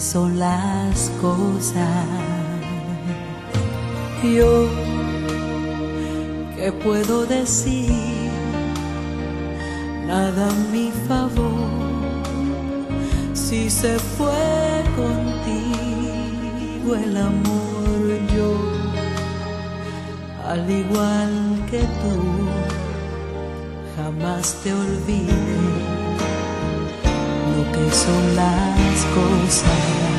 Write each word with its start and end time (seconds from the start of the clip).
Son 0.00 0.38
las 0.38 1.10
cosas. 1.20 2.06
Yo 4.24 4.68
¿Qué 6.60 6.70
puedo 6.72 7.24
decir? 7.24 7.90
Nada 10.06 10.50
a 10.50 10.54
mi 10.70 10.92
favor. 11.08 11.70
Si 13.32 13.70
se 13.70 13.98
fue 13.98 14.84
contigo 14.94 16.96
el 16.96 17.16
amor, 17.16 18.20
yo, 18.36 18.52
al 20.46 20.70
igual 20.70 21.64
que 21.70 21.80
tú, 21.80 22.20
jamás 23.96 24.56
te 24.62 24.74
olvidé 24.74 25.99
que 27.72 27.90
son 27.92 28.36
las 28.36 29.04
cosas. 29.14 30.09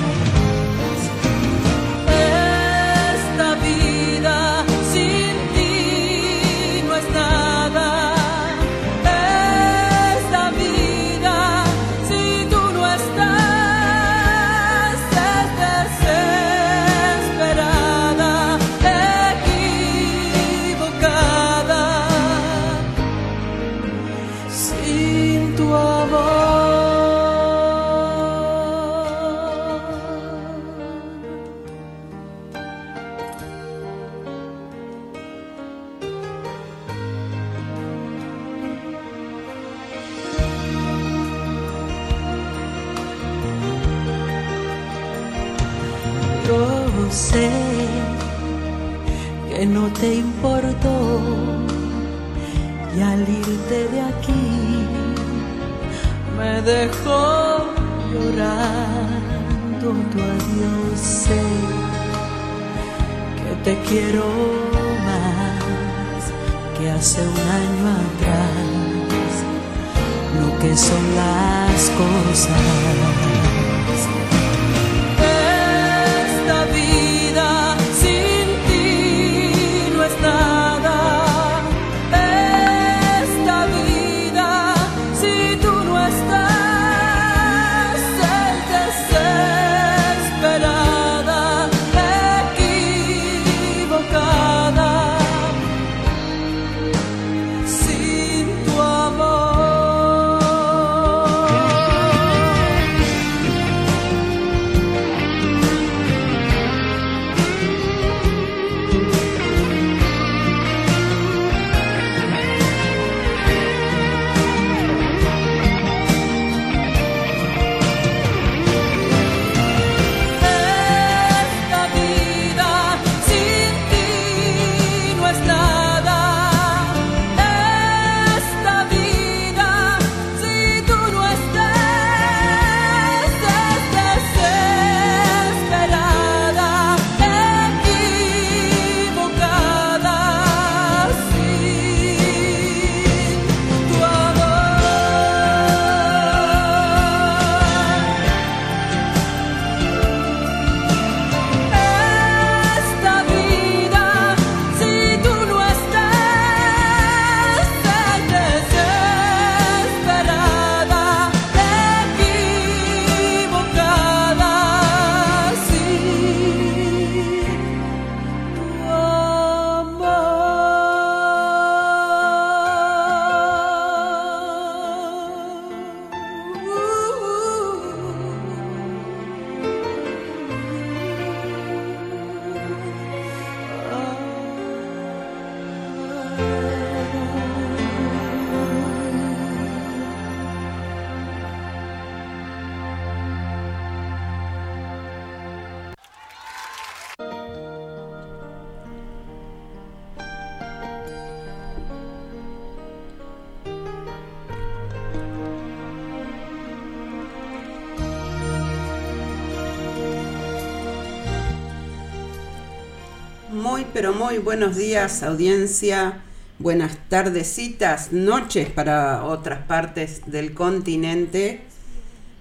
Muy, 213.62 213.86
pero 213.94 214.12
muy 214.12 214.40
buenos 214.40 214.76
días, 214.76 215.22
audiencia. 215.22 216.24
Buenas 216.58 216.98
tardecitas, 217.10 218.12
noches 218.12 218.72
para 218.72 219.24
otras 219.24 219.60
partes 219.68 220.24
del 220.26 220.56
continente. 220.56 221.62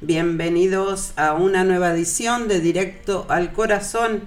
Bienvenidos 0.00 1.12
a 1.16 1.34
una 1.34 1.62
nueva 1.62 1.90
edición 1.90 2.48
de 2.48 2.60
Directo 2.60 3.26
al 3.28 3.52
Corazón. 3.52 4.22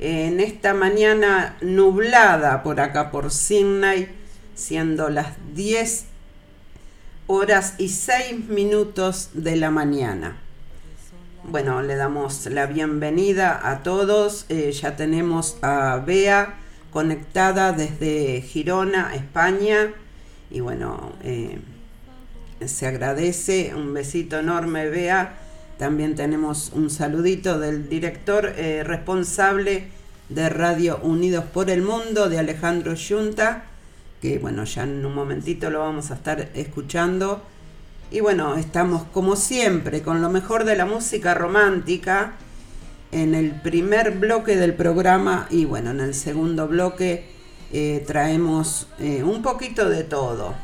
En 0.00 0.40
esta 0.40 0.74
mañana 0.74 1.56
nublada 1.60 2.64
por 2.64 2.80
acá 2.80 3.12
por 3.12 3.30
Sydney, 3.30 4.08
siendo 4.56 5.10
las 5.10 5.36
10 5.54 6.06
horas 7.28 7.74
y 7.78 7.90
6 7.90 8.48
minutos 8.48 9.30
de 9.34 9.54
la 9.54 9.70
mañana. 9.70 10.47
Bueno, 11.44 11.82
le 11.82 11.96
damos 11.96 12.46
la 12.46 12.66
bienvenida 12.66 13.70
a 13.70 13.82
todos. 13.82 14.44
Eh, 14.48 14.72
ya 14.72 14.96
tenemos 14.96 15.56
a 15.62 15.96
Bea 16.04 16.56
conectada 16.92 17.72
desde 17.72 18.42
Girona, 18.42 19.14
España. 19.14 19.94
Y 20.50 20.60
bueno, 20.60 21.12
eh, 21.22 21.58
se 22.66 22.86
agradece. 22.86 23.72
Un 23.74 23.94
besito 23.94 24.38
enorme, 24.38 24.88
Bea. 24.90 25.38
También 25.78 26.16
tenemos 26.16 26.72
un 26.74 26.90
saludito 26.90 27.58
del 27.58 27.88
director 27.88 28.52
eh, 28.56 28.82
responsable 28.84 29.88
de 30.28 30.48
Radio 30.50 30.98
Unidos 31.02 31.44
por 31.44 31.70
el 31.70 31.82
Mundo, 31.82 32.28
de 32.28 32.40
Alejandro 32.40 32.94
Yunta, 32.94 33.64
que 34.20 34.38
bueno, 34.38 34.64
ya 34.64 34.82
en 34.82 35.06
un 35.06 35.14
momentito 35.14 35.70
lo 35.70 35.78
vamos 35.78 36.10
a 36.10 36.14
estar 36.14 36.50
escuchando. 36.54 37.42
Y 38.10 38.20
bueno, 38.20 38.56
estamos 38.56 39.02
como 39.12 39.36
siempre 39.36 40.00
con 40.00 40.22
lo 40.22 40.30
mejor 40.30 40.64
de 40.64 40.76
la 40.76 40.86
música 40.86 41.34
romántica 41.34 42.32
en 43.12 43.34
el 43.34 43.52
primer 43.52 44.12
bloque 44.12 44.56
del 44.56 44.72
programa 44.72 45.46
y 45.50 45.66
bueno, 45.66 45.90
en 45.90 46.00
el 46.00 46.14
segundo 46.14 46.68
bloque 46.68 47.28
eh, 47.70 48.02
traemos 48.06 48.88
eh, 48.98 49.22
un 49.22 49.42
poquito 49.42 49.90
de 49.90 50.04
todo. 50.04 50.54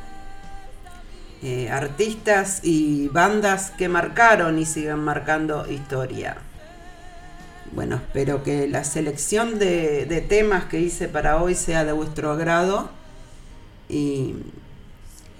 Eh, 1.42 1.68
artistas 1.68 2.60
y 2.62 3.08
bandas 3.08 3.70
que 3.72 3.90
marcaron 3.90 4.58
y 4.58 4.64
siguen 4.64 5.00
marcando 5.00 5.70
historia. 5.70 6.38
Bueno, 7.72 7.96
espero 7.96 8.42
que 8.42 8.66
la 8.68 8.84
selección 8.84 9.58
de, 9.58 10.06
de 10.06 10.22
temas 10.22 10.64
que 10.64 10.80
hice 10.80 11.08
para 11.08 11.42
hoy 11.42 11.54
sea 11.54 11.84
de 11.84 11.92
vuestro 11.92 12.30
agrado 12.30 12.88
y 13.90 14.34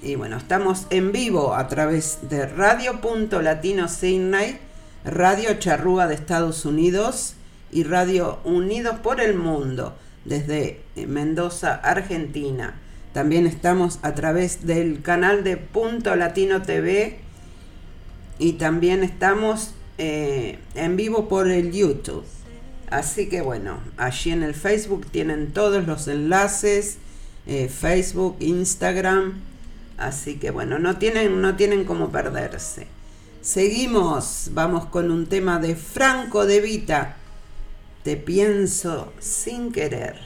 y 0.05 0.17
bueno, 0.17 0.37
estamos 0.37 0.87
en 0.91 1.13
vivo 1.13 1.55
a 1.55 1.67
través 1.69 2.19
de 2.29 2.47
Radio.Latino 2.47 3.89
Sydney, 3.89 4.59
Radio 5.05 5.55
Charrúa 5.55 6.07
de 6.07 6.15
Estados 6.15 6.67
Unidos 6.67 7.35
y 7.73 7.85
Radio 7.85 8.39
Unidos 8.45 8.97
por 9.03 9.21
el 9.21 9.35
Mundo 9.35 9.97
desde 10.27 10.83
eh, 10.95 11.07
Mendoza, 11.07 11.75
Argentina. 11.77 12.75
También 13.15 13.47
estamos 13.47 13.99
a 14.03 14.15
través 14.15 14.67
del 14.67 15.01
canal 15.01 15.43
de 15.43 15.57
Punto 15.57 16.15
Latino 16.17 16.61
TV 16.63 17.21
y 18.39 18.55
también 18.55 19.03
estamos 19.05 19.73
eh, 19.97 20.59
en 20.75 20.97
vivo 20.97 21.29
por 21.29 21.49
el 21.49 21.73
YouTube. 21.73 22.25
Así 22.91 23.31
que 23.31 23.41
bueno, 23.41 23.79
allí 23.97 24.33
en 24.33 24.43
el 24.43 24.55
Facebook 24.55 25.07
tienen 25.11 25.53
todos 25.53 25.87
los 25.87 26.09
enlaces, 26.09 26.99
eh, 27.47 27.69
Facebook, 27.69 28.37
Instagram, 28.41 29.41
Así 29.99 30.39
que 30.39 30.51
bueno, 30.51 30.79
no 30.79 30.99
tienen, 30.99 31.41
no 31.41 31.57
tienen 31.57 31.85
cómo 31.85 32.11
perderse. 32.11 32.89
Seguimos, 33.41 34.51
vamos 34.53 34.87
con 34.87 35.11
un 35.11 35.27
tema 35.27 35.59
de 35.59 35.77
Franco 35.77 36.47
de 36.47 36.61
Vita. 36.61 37.17
Te 38.03 38.17
pienso 38.17 39.13
sin 39.21 39.71
querer. 39.71 40.19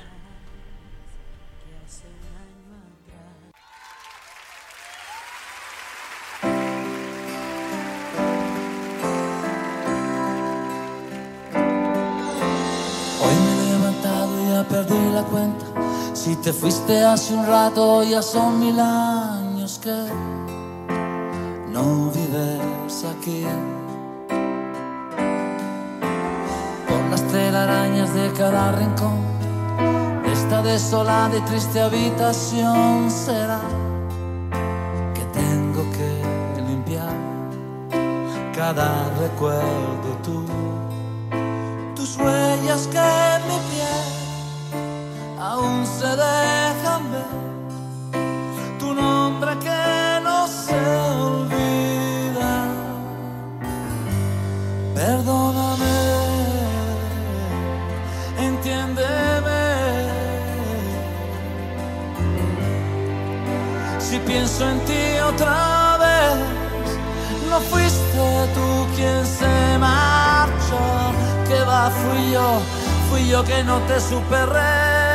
Hoy 13.21 13.35
me 13.35 13.53
he 13.53 13.73
levantado 13.73 14.45
y 14.45 14.51
ya 14.51 14.69
perdí 14.69 15.13
la 15.13 15.23
cuenta. 15.25 15.67
Si 16.15 16.37
te 16.37 16.53
fuiste 16.53 17.05
hace 17.05 17.35
un 17.35 17.47
rato, 17.47 18.03
ya 18.05 18.23
son 18.23 18.61
mil 18.61 18.79
años 18.81 19.58
que 19.77 20.07
no 21.69 22.11
vives 22.11 23.05
aquí. 23.05 23.45
Por 26.89 27.11
las 27.11 27.23
telarañas 27.25 28.15
de 28.15 28.33
cada 28.33 28.73
rincón, 28.73 29.19
esta 30.33 30.63
desolada 30.63 31.37
y 31.37 31.41
triste 31.43 31.83
habitación 31.83 33.11
será 33.11 33.61
que 35.13 35.25
tengo 35.39 35.83
que 35.97 36.63
limpiar 36.63 37.15
cada 38.57 39.11
recuerdo 39.21 40.11
tú, 40.23 40.47
tus 41.95 42.17
huellas 42.17 42.87
que 42.87 43.11
mi 43.49 43.59
piel 43.69 45.39
aún 45.39 45.85
se 45.85 46.09
dejan 46.09 47.03
ver 47.13 47.49
tu 48.79 48.95
nombre 48.95 49.28
que 49.41 50.21
no 50.23 50.47
se 50.49 50.75
olvida. 50.75 52.55
Perdóname, 54.95 55.99
entiéndeme. 58.39 59.63
Si 64.01 64.19
pienso 64.19 64.69
en 64.69 64.81
ti 64.81 65.19
otra 65.33 65.99
vez, 65.99 66.39
no 67.49 67.61
fuiste 67.61 68.49
tú 68.55 68.87
quien 68.97 69.25
se 69.25 69.79
marchó, 69.79 70.83
que 71.47 71.61
va, 71.65 71.91
fui 71.91 72.33
yo, 72.33 72.61
fui 73.09 73.29
yo 73.29 73.45
que 73.45 73.63
no 73.63 73.79
te 73.87 74.01
supe 74.01 74.47
retener. 74.47 75.08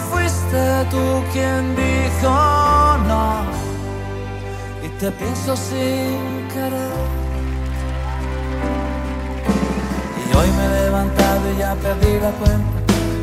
Fuiste 0.00 0.84
tú 0.90 1.22
quien 1.32 1.74
dijo 1.74 2.28
no, 3.08 3.44
y 4.84 4.88
te 5.00 5.10
pienso 5.10 5.56
sin 5.56 6.46
querer. 6.52 6.92
Y 10.18 10.36
hoy 10.36 10.48
me 10.52 10.64
he 10.66 10.82
levantado 10.84 11.52
y 11.54 11.58
ya 11.58 11.74
perdí 11.76 12.20
la 12.20 12.30
cuenta. 12.32 12.76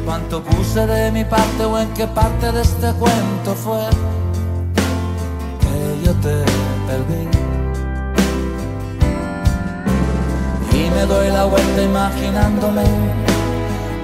Cuánto 0.04 0.44
puse 0.44 0.88
de 0.88 1.12
mi 1.12 1.24
parte 1.24 1.64
o 1.64 1.78
en 1.78 1.94
qué 1.94 2.08
parte 2.08 2.52
de 2.52 2.62
este 2.62 2.92
cuento 2.94 3.54
fue 3.54 3.88
que 5.62 6.06
yo 6.06 6.14
te 6.16 6.44
perdí. 6.88 7.30
Y 10.76 10.90
me 10.90 11.06
doy 11.06 11.30
la 11.30 11.46
vuelta 11.46 11.84
imaginándome 11.84 13.33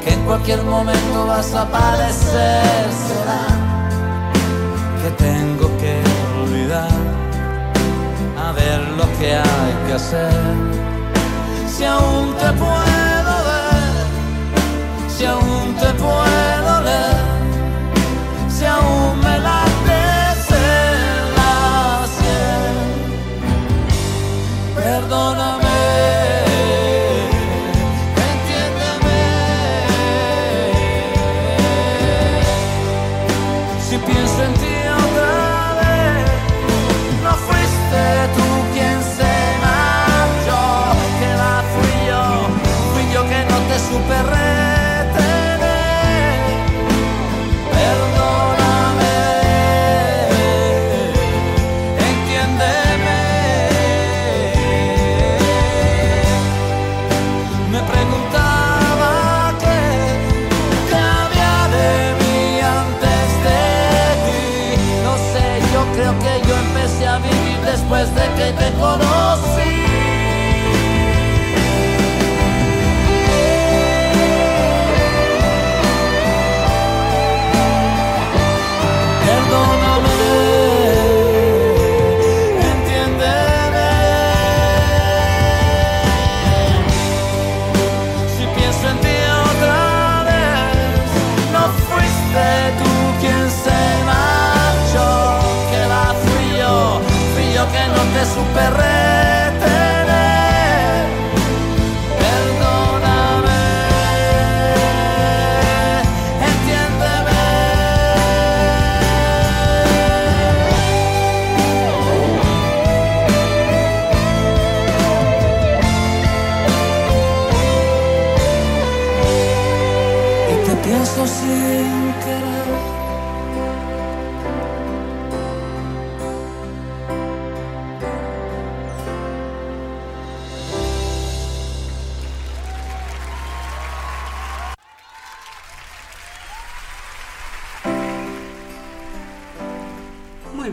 que 0.04 0.14
en 0.14 0.22
cualquier 0.26 0.64
momento 0.64 1.28
vas 1.28 1.54
a 1.54 1.62
aparecer. 1.62 2.86
Será 3.08 3.44
que 5.02 5.10
tengo 5.24 5.68
que 5.78 6.02
olvidar 6.44 6.90
a 8.38 8.52
ver 8.52 8.80
lo 8.98 9.06
que 9.20 9.36
hay 9.36 9.74
que 9.88 9.94
hacer. 9.94 10.56
Si 11.68 11.84
aún 11.86 12.34
te 12.36 12.52
puedo 12.54 13.34
ver, 13.50 14.06
si 15.08 15.26
aún 15.26 15.76
te 15.76 15.90
puedo 15.94 16.29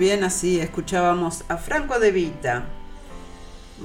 bien, 0.07 0.23
así 0.23 0.61
escuchábamos 0.61 1.43
a 1.49 1.57
Franco 1.57 1.99
de 1.99 2.13
Vita. 2.13 2.63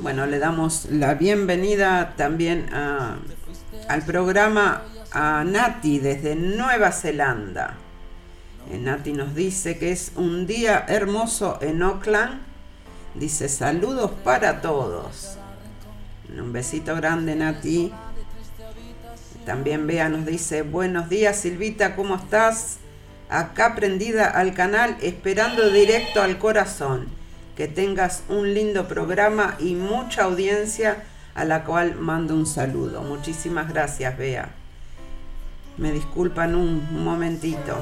Bueno, 0.03 0.27
le 0.27 0.37
damos 0.37 0.85
la 0.91 1.15
bienvenida 1.15 2.13
también 2.15 2.71
al 2.71 4.03
programa 4.05 4.83
a 5.11 5.43
Nati 5.43 5.97
desde 5.97 6.35
Nueva 6.35 6.91
Zelanda. 6.91 7.73
Eh, 8.69 8.77
Nati 8.77 9.13
nos 9.13 9.33
dice 9.33 9.79
que 9.79 9.91
es 9.91 10.11
un 10.15 10.45
día 10.45 10.85
hermoso 10.87 11.57
en 11.59 11.81
Auckland. 11.81 12.39
Dice 13.15 13.49
saludos 13.49 14.11
para 14.23 14.61
todos. 14.61 15.37
Un 16.39 16.53
besito 16.53 16.95
grande, 16.95 17.35
Nati. 17.35 17.91
También 19.43 19.87
Bea 19.87 20.07
nos 20.07 20.27
dice 20.27 20.61
buenos 20.61 21.09
días, 21.09 21.35
Silvita, 21.37 21.95
¿cómo 21.95 22.13
estás? 22.13 22.77
Acá 23.31 23.75
prendida 23.75 24.29
al 24.29 24.53
canal, 24.53 24.97
esperando 25.01 25.69
directo 25.69 26.21
al 26.21 26.37
corazón. 26.37 27.07
Que 27.55 27.69
tengas 27.69 28.23
un 28.27 28.53
lindo 28.53 28.89
programa 28.89 29.55
y 29.57 29.75
mucha 29.75 30.23
audiencia 30.23 31.03
a 31.33 31.45
la 31.45 31.63
cual 31.63 31.95
mando 31.95 32.35
un 32.35 32.45
saludo. 32.45 33.03
Muchísimas 33.03 33.69
gracias, 33.69 34.17
Bea. 34.17 34.49
Me 35.77 35.93
disculpan 35.93 36.55
un 36.55 37.05
momentito. 37.05 37.77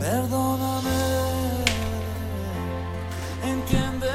Perdóname, 0.00 0.90
entiéndeme. 3.44 4.12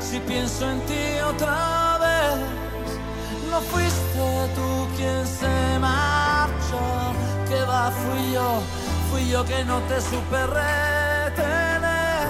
Si 0.00 0.18
pienso 0.20 0.70
en 0.70 0.80
ti 0.86 1.20
otra 1.28 1.87
no 3.50 3.60
fuiste 3.60 4.26
tú 4.54 4.88
quien 4.96 5.26
se 5.26 5.78
marchó. 5.78 6.80
Que 7.48 7.60
va, 7.62 7.90
fui 7.90 8.32
yo, 8.32 8.60
fui 9.10 9.28
yo 9.28 9.44
que 9.44 9.64
no 9.64 9.78
te 9.88 10.00
supe 10.00 10.46
retener. 10.46 12.28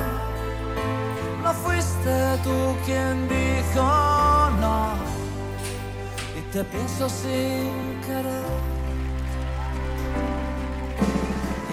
No 1.43 1.53
fuiste 1.53 2.39
tú 2.45 2.77
quien 2.85 3.29
dijo 3.29 3.83
no 4.61 5.19
y 6.37 6.41
te 6.53 6.63
pienso 6.65 7.09
sin 7.09 8.01
querer. 8.07 8.49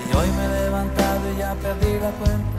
Y 0.08 0.16
hoy 0.16 0.28
me 0.38 0.46
he 0.46 0.64
levantado 0.64 1.34
y 1.34 1.38
ya 1.38 1.54
perdí 1.56 2.00
la 2.00 2.12
cuenta. 2.12 2.56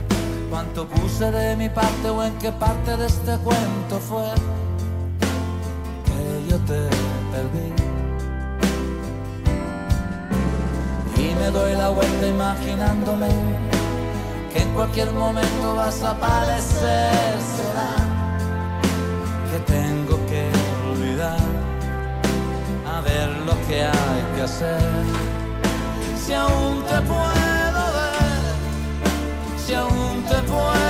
Cuánto 0.49 0.87
puse 0.87 1.31
de 1.31 1.55
mi 1.57 1.69
parte 1.69 2.09
o 2.09 2.23
en 2.23 2.37
qué 2.37 2.51
parte 2.51 2.95
de 2.95 3.07
este 3.07 3.37
cuento 3.39 3.99
fue 3.99 4.31
yo 6.49 6.57
te 6.59 6.79
perdí. 7.31 7.69
Y 11.17 11.35
me 11.35 11.51
doy 11.51 11.73
la 11.73 11.89
vuelta 11.89 12.27
imaginándome 12.27 13.29
que 14.53 14.61
en 14.61 14.69
cualquier 14.73 15.11
momento 15.11 15.75
vas 15.75 16.01
a 16.03 16.11
aparecer. 16.11 17.35
Será 17.55 17.91
que 19.51 19.59
tengo 19.73 20.15
que 20.27 20.49
olvidar 20.91 21.39
a 22.93 23.01
ver 23.01 23.29
lo 23.45 23.55
que 23.67 23.83
hay 23.83 24.21
que 24.35 24.41
hacer. 24.43 25.03
Si 26.23 26.33
aún 26.33 26.83
te 26.83 27.01
puedo 27.01 27.83
ver, 27.97 28.53
si 29.65 29.73
aún 29.73 30.23
te 30.29 30.37
puedo 30.43 30.86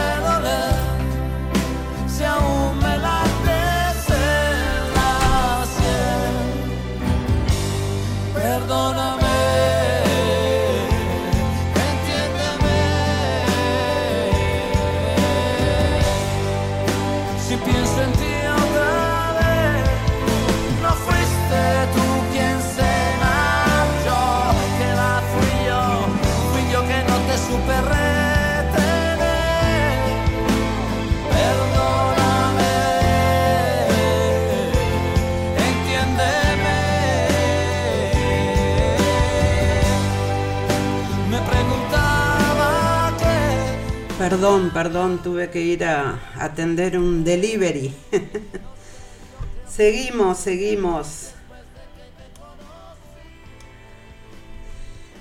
Perdón, 44.37 44.69
perdón, 44.69 45.23
tuve 45.23 45.49
que 45.49 45.61
ir 45.61 45.83
a 45.83 46.19
atender 46.37 46.99
un 46.99 47.23
delivery. 47.23 47.91
seguimos, 49.67 50.37
seguimos. 50.37 51.31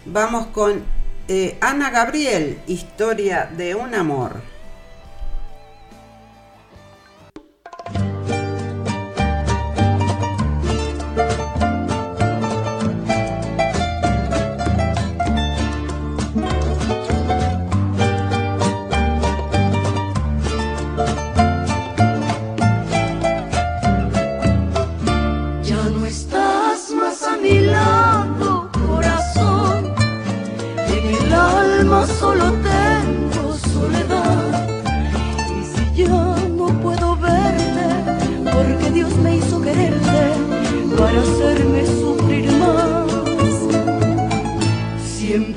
Vamos 0.04 0.48
con 0.48 0.82
eh, 1.28 1.56
Ana 1.62 1.88
Gabriel, 1.88 2.60
historia 2.66 3.50
de 3.56 3.74
un 3.74 3.94
amor. 3.94 4.42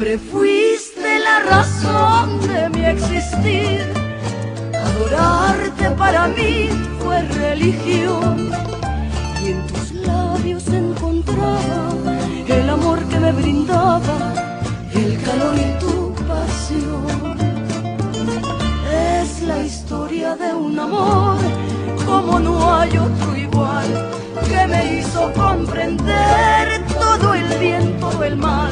Siempre 0.10 0.32
fuiste 0.32 1.20
la 1.20 1.40
razón 1.42 2.42
de 2.48 2.68
mi 2.70 2.84
existir. 2.84 3.86
Adorarte 4.74 5.92
para 5.92 6.28
mí 6.30 6.68
fue 6.98 7.22
religión 7.22 8.50
y 9.44 9.52
en 9.52 9.68
tus 9.68 9.92
labios 9.92 10.68
encontraba 10.70 12.18
el 12.48 12.70
amor 12.72 13.04
que 13.06 13.20
me 13.20 13.32
brindaba, 13.34 14.34
el 14.96 15.22
calor 15.22 15.56
y 15.56 15.80
tu 15.80 16.16
pasión. 16.28 17.38
Es 18.92 19.44
la 19.44 19.64
historia 19.64 20.36
de 20.36 20.56
un 20.56 20.80
amor 20.80 21.38
como 22.08 22.40
no 22.40 22.74
hay 22.74 22.98
otro 22.98 23.38
igual, 23.38 24.10
que 24.48 24.68
me 24.70 25.02
hizo 25.02 25.32
comprender 25.34 26.84
todo 26.88 27.36
el 27.36 27.60
bien, 27.60 28.00
todo 28.00 28.24
el 28.24 28.38
mal, 28.38 28.72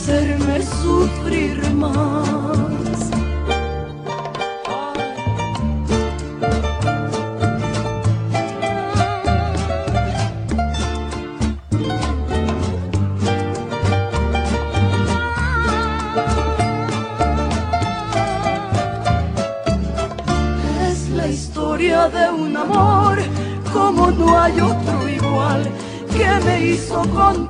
hacerme 0.00 0.62
sufrir 0.62 1.60
más. 1.74 3.10
Es 20.88 21.10
la 21.10 21.26
historia 21.26 22.08
de 22.08 22.30
un 22.30 22.56
amor 22.56 23.18
como 23.70 24.10
no 24.10 24.40
hay 24.40 24.60
otro 24.60 25.08
igual 25.08 25.62
que 26.10 26.44
me 26.46 26.70
hizo 26.70 27.02
con 27.14 27.49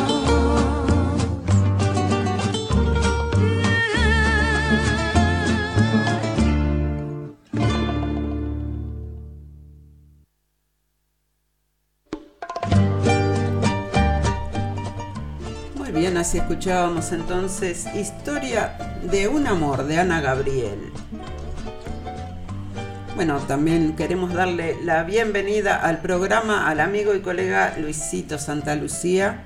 Así 16.21 16.37
escuchábamos 16.37 17.13
entonces 17.13 17.87
Historia 17.95 18.77
de 19.01 19.27
un 19.27 19.47
amor 19.47 19.85
de 19.85 19.97
Ana 19.97 20.21
Gabriel. 20.21 20.77
Bueno, 23.15 23.39
también 23.47 23.95
queremos 23.95 24.31
darle 24.31 24.77
la 24.83 25.01
bienvenida 25.01 25.77
al 25.77 25.99
programa 25.99 26.69
al 26.69 26.79
amigo 26.79 27.15
y 27.15 27.21
colega 27.21 27.75
Luisito 27.79 28.37
Santa 28.37 28.75
Lucía, 28.75 29.45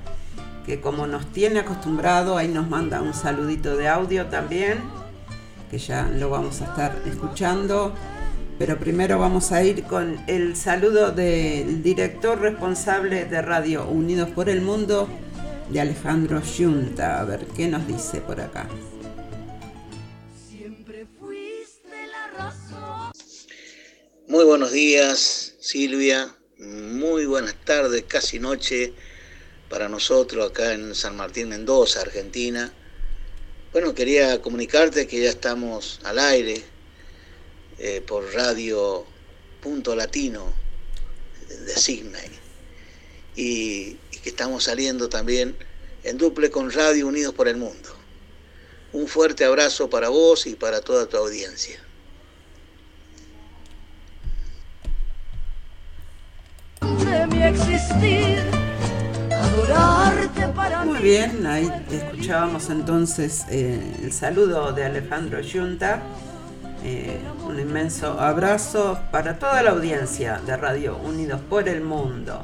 que 0.65 0.81
como 0.81 1.07
nos 1.07 1.31
tiene 1.31 1.59
acostumbrado, 1.59 2.37
ahí 2.37 2.49
nos 2.49 2.69
manda 2.69 3.01
un 3.01 3.13
saludito 3.13 3.77
de 3.77 3.87
audio 3.87 4.25
también, 4.25 4.79
que 5.71 5.77
ya 5.77 6.09
lo 6.09 6.29
vamos 6.29 6.61
a 6.61 6.65
estar 6.65 6.93
escuchando. 7.05 7.93
Pero 8.59 8.77
primero 8.77 9.17
vamos 9.17 9.53
a 9.53 9.63
ir 9.63 9.85
con 9.85 10.17
el 10.27 10.57
saludo 10.57 11.11
del 11.11 11.81
director 11.81 12.37
responsable 12.41 13.23
de 13.23 13.41
Radio 13.41 13.87
Unidos 13.87 14.29
por 14.29 14.49
el 14.49 14.61
Mundo, 14.61 15.07
de 15.69 15.81
Alejandro 15.81 16.41
Yunta. 16.41 17.19
A 17.19 17.25
ver, 17.25 17.45
¿qué 17.55 17.67
nos 17.67 17.87
dice 17.87 18.21
por 18.21 18.39
acá? 18.39 18.67
Siempre 20.49 21.07
fuiste 21.19 22.07
la 22.07 22.27
razón. 22.27 23.11
Muy 24.27 24.43
buenos 24.43 24.71
días, 24.71 25.55
Silvia. 25.59 26.35
Muy 26.57 27.25
buenas 27.25 27.55
tardes, 27.65 28.03
casi 28.07 28.39
noche 28.39 28.93
para 29.69 29.89
nosotros 29.89 30.49
acá 30.51 30.73
en 30.73 30.95
San 30.95 31.15
Martín, 31.15 31.49
Mendoza, 31.49 32.01
Argentina. 32.01 32.71
Bueno, 33.71 33.93
quería 33.93 34.41
comunicarte 34.41 35.07
que 35.07 35.21
ya 35.21 35.29
estamos 35.29 35.99
al 36.03 36.19
aire 36.19 36.63
eh, 37.77 38.01
por 38.05 38.33
Radio 38.33 39.05
Punto 39.61 39.95
Latino 39.95 40.53
de 41.49 41.75
Sydney 41.75 42.29
y, 43.35 43.97
y 44.04 44.04
que 44.25 44.31
estamos 44.31 44.63
saliendo 44.63 45.07
también 45.07 45.55
en 46.03 46.17
duple 46.17 46.49
con 46.49 46.71
Radio 46.71 47.05
Unidos 47.05 47.35
por 47.35 47.47
el 47.47 47.57
Mundo. 47.57 47.89
Un 48.91 49.07
fuerte 49.07 49.45
abrazo 49.45 49.87
para 49.87 50.09
vos 50.09 50.47
y 50.47 50.55
para 50.55 50.81
toda 50.81 51.05
tu 51.05 51.15
audiencia. 51.15 51.79
de 56.81 57.27
mi 57.27 57.43
existir, 57.43 58.39
adorarte 59.31 60.47
para 60.55 60.83
Muy 60.85 60.97
bien, 60.97 61.45
ahí 61.45 61.71
escuchábamos 61.91 62.71
entonces 62.71 63.45
eh, 63.51 63.79
el 64.01 64.11
saludo 64.11 64.73
de 64.73 64.85
Alejandro 64.85 65.39
Yunta. 65.41 66.01
Eh, 66.83 67.19
un 67.47 67.59
inmenso 67.59 68.19
abrazo 68.19 68.97
para 69.11 69.37
toda 69.37 69.61
la 69.61 69.69
audiencia 69.69 70.41
de 70.47 70.57
Radio 70.57 70.97
Unidos 70.97 71.41
por 71.47 71.69
el 71.69 71.81
Mundo. 71.81 72.41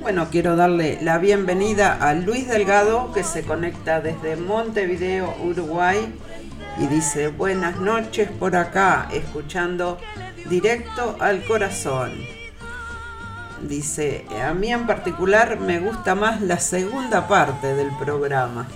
Bueno, 0.00 0.28
quiero 0.30 0.56
darle 0.56 0.98
la 1.02 1.18
bienvenida 1.18 1.92
a 1.92 2.14
Luis 2.14 2.48
Delgado 2.48 3.12
que 3.12 3.22
se 3.22 3.42
conecta 3.42 4.00
desde 4.00 4.34
Montevideo, 4.34 5.34
Uruguay 5.44 5.98
y 6.78 6.86
dice 6.86 7.28
buenas 7.28 7.78
noches 7.80 8.30
por 8.30 8.56
acá, 8.56 9.08
escuchando 9.12 9.98
directo 10.48 11.16
al 11.20 11.44
corazón. 11.44 12.12
Dice, 13.68 14.24
a 14.42 14.54
mí 14.54 14.72
en 14.72 14.86
particular 14.86 15.60
me 15.60 15.80
gusta 15.80 16.14
más 16.14 16.40
la 16.40 16.58
segunda 16.58 17.28
parte 17.28 17.74
del 17.74 17.90
programa. 17.98 18.68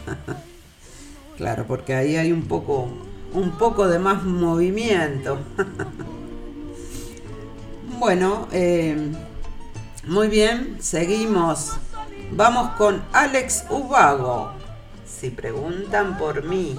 claro, 1.39 1.65
porque 1.67 1.95
ahí 1.95 2.17
hay 2.17 2.33
un 2.33 2.43
poco, 2.43 2.87
un 3.33 3.53
poco 3.53 3.89
de 3.89 3.99
más 3.99 4.25
movimiento. 4.25 5.39
bueno, 7.99 8.47
eh, 8.53 9.11
muy 10.07 10.29
bien, 10.29 10.79
seguimos. 10.81 11.73
Vamos 12.33 12.71
con 12.77 13.03
Alex 13.12 13.64
Ubago. 13.71 14.53
Si 15.07 15.31
preguntan 15.31 16.19
por 16.19 16.45
mí. 16.45 16.79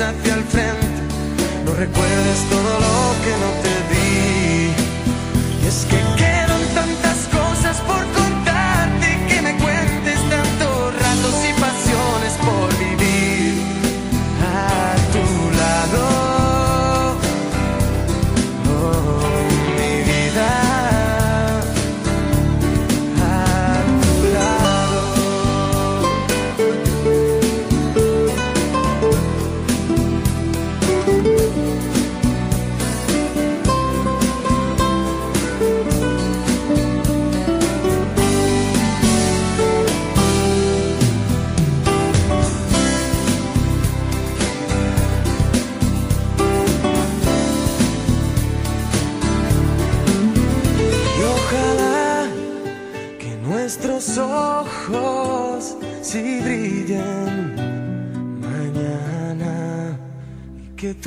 hacia 0.00 0.34
el 0.34 0.44
frente, 0.44 1.02
no 1.64 1.72
recuerdes 1.74 2.38
todo 2.50 2.72
lo 2.86 3.14
que 3.24 3.32
no 3.42 3.50
te 3.64 3.74
di. 3.90 4.72
Y 5.62 5.66
es 5.66 5.86
que 5.90 6.07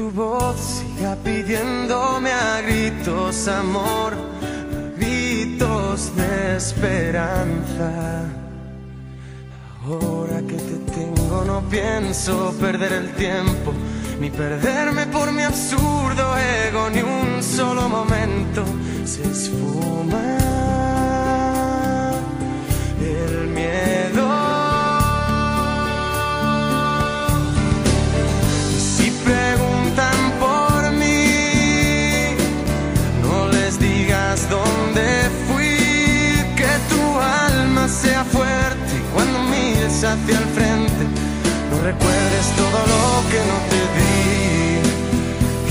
tu 0.01 0.09
voz 0.09 0.57
siga 0.57 1.15
pidiéndome 1.23 2.31
a 2.31 2.61
gritos 2.61 3.47
amor, 3.47 4.13
a 4.13 4.97
gritos 4.97 6.15
de 6.15 6.55
esperanza. 6.57 7.89
Ahora 9.85 10.37
que 10.49 10.57
te 10.69 10.77
tengo 10.97 11.43
no 11.45 11.61
pienso 11.69 12.51
perder 12.59 12.93
el 12.93 13.09
tiempo, 13.13 13.73
ni 14.19 14.31
perderme 14.31 15.05
por 15.05 15.31
mi 15.31 15.43
absurdo 15.43 16.23
ego, 16.65 16.89
ni 16.89 17.01
un 17.01 17.43
solo 17.43 17.87
momento 17.87 18.63
se 19.05 19.21
esfuma. 19.21 20.41
Recuerdes 41.91 42.47
todo 42.55 42.79
lo 42.93 43.03
que 43.29 43.39
no 43.49 43.57
te 43.71 43.81
di. 43.97 44.11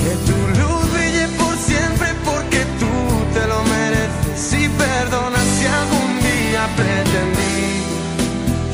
Que 0.01 0.13
tu 0.29 0.39
luz 0.61 0.93
brille 0.93 1.27
por 1.39 1.57
siempre 1.57 2.09
porque 2.25 2.61
tú 2.79 2.95
te 3.35 3.47
lo 3.47 3.63
mereces 3.65 4.53
y 4.53 4.69
perdona 4.69 5.39
si 5.55 5.67
algún 5.67 6.11
día 6.29 6.63
pretendí 6.77 7.69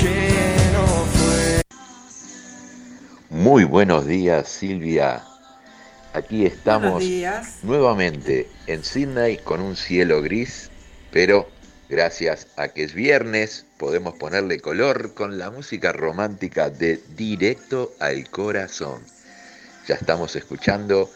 que 0.02 0.18
no 0.76 0.86
fue. 1.16 1.62
Muy 3.30 3.64
buenos 3.64 4.06
días, 4.06 4.48
Silvia. 4.48 5.22
Aquí 6.14 6.46
estamos 6.46 7.00
días. 7.00 7.58
nuevamente 7.62 8.48
en 8.66 8.82
Sydney 8.82 9.36
con 9.36 9.60
un 9.60 9.76
cielo 9.76 10.22
gris, 10.22 10.70
pero 11.12 11.48
gracias 11.88 12.48
a 12.56 12.68
que 12.68 12.84
es 12.84 12.94
viernes 12.94 13.66
podemos 13.78 14.14
ponerle 14.14 14.60
color 14.60 15.14
con 15.14 15.38
la 15.38 15.50
música 15.50 15.92
romántica 15.92 16.70
de 16.70 17.00
Directo 17.16 17.92
al 18.00 18.28
Corazón. 18.30 19.02
Ya 19.86 19.94
estamos 19.94 20.34
escuchando 20.36 21.10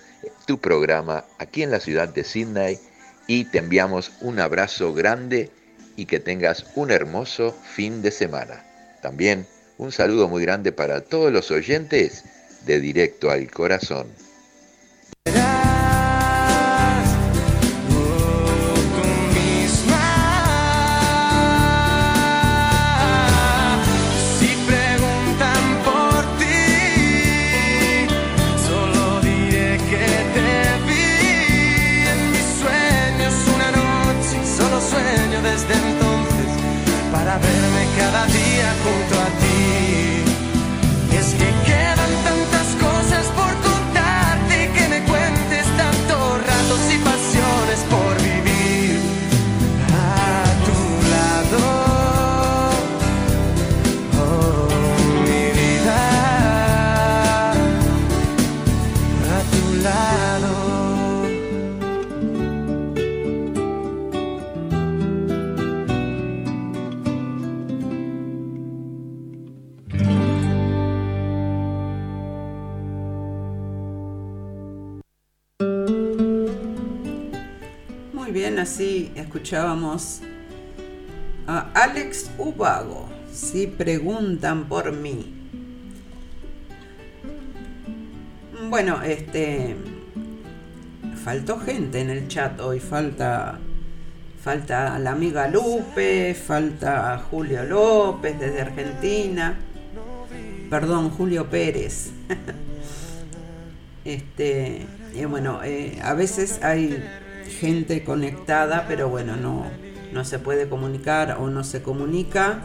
tu 0.46 0.59
programa 0.59 1.24
aquí 1.38 1.62
en 1.62 1.70
la 1.70 1.80
ciudad 1.80 2.09
de 2.09 2.24
Sydney 2.24 2.78
y 3.26 3.44
te 3.46 3.59
enviamos 3.59 4.12
un 4.20 4.40
abrazo 4.40 4.92
grande 4.92 5.50
y 5.96 6.06
que 6.06 6.20
tengas 6.20 6.66
un 6.74 6.90
hermoso 6.90 7.56
fin 7.74 8.02
de 8.02 8.11
semana. 8.11 8.64
También 9.02 9.46
un 9.78 9.92
saludo 9.92 10.28
muy 10.28 10.42
grande 10.42 10.72
para 10.72 11.00
todos 11.00 11.33
los 11.33 11.50
oyentes 11.50 12.24
de 12.66 12.80
Directo 12.80 13.30
al 13.30 13.50
Corazón. 13.50 14.06
Escuchábamos 79.14 80.20
a 81.46 81.70
Alex 81.75 82.31
Ubago. 82.38 83.09
Si 83.33 83.66
preguntan 83.66 84.68
por 84.68 84.92
mí. 84.92 85.35
Bueno, 88.68 89.03
este. 89.03 89.77
Faltó 91.25 91.59
gente 91.59 92.01
en 92.01 92.11
el 92.11 92.29
chat 92.29 92.61
hoy. 92.61 92.81
Falta. 92.81 93.59
Falta 94.42 94.99
la 94.99 95.12
amiga 95.12 95.49
Lupe. 95.49 96.35
Falta 96.35 97.23
Julio 97.31 97.64
López 97.64 98.38
desde 98.38 98.61
Argentina. 98.62 99.59
Perdón, 100.70 101.11
Julio 101.11 101.49
Pérez. 101.49 102.12
Este, 104.03 104.87
y 105.14 105.27
bueno, 105.27 105.61
eh, 105.62 105.99
a 106.03 106.14
veces 106.14 106.61
hay 106.62 107.05
gente 107.50 108.04
conectada, 108.04 108.86
pero 108.88 109.08
bueno, 109.08 109.36
no, 109.36 109.66
no 110.12 110.24
se 110.24 110.38
puede 110.38 110.68
comunicar 110.68 111.36
o 111.40 111.48
no 111.48 111.64
se 111.64 111.82
comunica. 111.82 112.60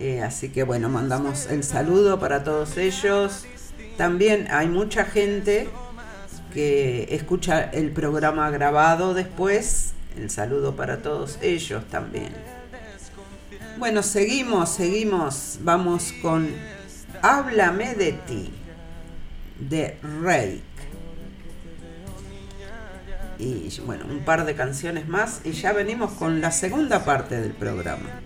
Eh, 0.00 0.22
así 0.22 0.50
que 0.50 0.62
bueno, 0.62 0.88
mandamos 0.88 1.46
el 1.46 1.64
saludo 1.64 2.18
para 2.20 2.44
todos 2.44 2.76
ellos. 2.76 3.44
También 3.96 4.48
hay 4.50 4.68
mucha 4.68 5.04
gente 5.04 5.68
que 6.52 7.08
escucha 7.10 7.62
el 7.62 7.90
programa 7.90 8.50
grabado 8.50 9.14
después. 9.14 9.92
El 10.16 10.30
saludo 10.30 10.74
para 10.76 11.02
todos 11.02 11.38
ellos 11.42 11.84
también. 11.88 12.32
Bueno, 13.78 14.02
seguimos, 14.02 14.70
seguimos. 14.70 15.58
Vamos 15.62 16.12
con 16.22 16.48
Háblame 17.22 17.94
de 17.94 18.12
ti 18.12 18.52
de 19.58 19.98
Rake. 20.22 20.67
Y 23.38 23.68
bueno, 23.86 24.04
un 24.10 24.24
par 24.24 24.44
de 24.44 24.54
canciones 24.54 25.08
más 25.08 25.40
y 25.44 25.52
ya 25.52 25.72
venimos 25.72 26.12
con 26.12 26.40
la 26.40 26.50
segunda 26.50 27.04
parte 27.04 27.40
del 27.40 27.52
programa. 27.52 28.20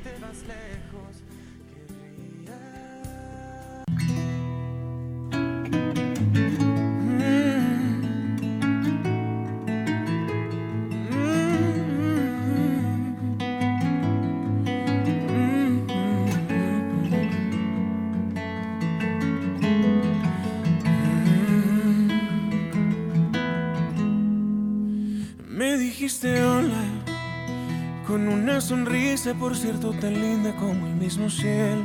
Con 28.13 28.29
una 28.29 28.61
sonrisa, 28.61 29.33
por 29.33 29.57
cierto, 29.57 29.91
tan 29.93 30.13
linda 30.13 30.55
como 30.57 30.87
el 30.87 30.97
mismo 30.97 31.31
cielo. 31.31 31.83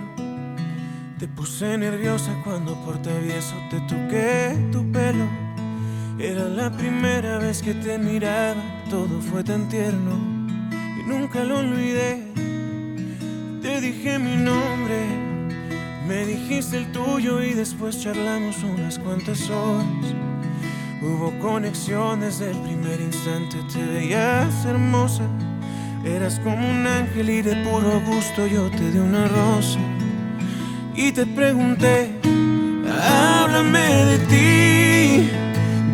Te 1.18 1.26
puse 1.26 1.78
nerviosa 1.78 2.30
cuando 2.44 2.76
por 2.84 3.02
travieso 3.02 3.56
te 3.70 3.80
toqué 3.88 4.54
tu 4.70 4.92
pelo. 4.92 5.26
Era 6.20 6.50
la 6.50 6.70
primera 6.70 7.38
vez 7.38 7.62
que 7.62 7.74
te 7.74 7.98
miraba, 7.98 8.62
todo 8.90 9.22
fue 9.22 9.42
tan 9.42 9.70
tierno 9.70 10.18
y 11.00 11.08
nunca 11.08 11.46
lo 11.46 11.60
olvidé. 11.60 12.22
Te 13.62 13.80
dije 13.80 14.20
mi 14.20 14.36
nombre, 14.36 15.00
me 16.10 16.26
dijiste 16.26 16.76
el 16.76 16.92
tuyo 16.92 17.42
y 17.42 17.54
después 17.54 18.02
charlamos 18.04 18.62
unas 18.66 19.00
cuantas 19.00 19.50
horas. 19.50 20.14
Hubo 21.02 21.32
conexión 21.40 22.20
desde 22.20 22.52
el 22.52 22.58
primer 22.58 23.00
instante, 23.00 23.56
te 23.72 23.86
veías 23.86 24.66
hermosa. 24.66 25.24
Eras 26.04 26.40
como 26.44 26.70
un 26.70 26.88
ángel 26.88 27.30
y 27.30 27.42
de 27.42 27.56
puro 27.58 28.02
gusto 28.06 28.48
yo 28.48 28.70
te 28.70 28.92
di 28.92 29.00
una 29.00 29.28
rosa. 29.28 29.80
Y 30.96 31.12
te 31.12 31.26
pregunté, 31.26 32.12
háblame 32.86 34.06
de 34.06 34.20
ti, 34.20 35.30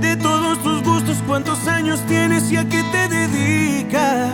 de 0.02 0.16
todos 0.18 0.62
tus 0.62 0.84
gustos, 0.84 1.18
cuántos 1.28 1.68
años 1.68 2.02
tienes 2.08 2.52
y 2.52 2.58
a 2.58 2.68
qué 2.68 2.84
te 2.92 3.08
dedicas. 3.08 4.32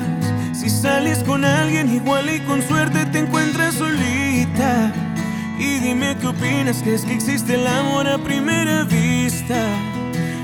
Si 0.53 0.69
sales 0.69 1.19
con 1.19 1.45
alguien 1.45 1.93
igual 1.93 2.29
y 2.29 2.39
con 2.41 2.62
suerte 2.62 3.05
te 3.05 3.19
encuentras 3.19 3.75
solita. 3.75 4.91
Y 5.58 5.79
dime 5.79 6.15
qué 6.19 6.27
opinas, 6.27 6.82
que 6.84 6.95
es 6.95 7.03
que 7.03 7.13
existe 7.13 7.55
el 7.55 7.67
amor 7.67 8.08
a 8.08 8.17
primera 8.17 8.84
vista. 8.84 9.65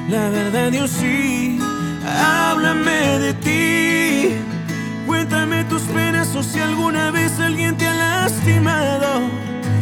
La 0.10 0.30
verdad 0.30 0.72
Dios 0.72 0.92
sí, 0.92 1.60
háblame 2.06 3.20
de 3.20 3.34
ti. 3.34 4.55
Cuéntame 5.16 5.64
tus 5.64 5.84
penas 5.84 6.36
o 6.36 6.44
si 6.44 6.60
alguna 6.60 7.10
vez 7.10 7.40
alguien 7.40 7.78
te 7.78 7.88
ha 7.88 7.94
lastimado. 7.94 9.22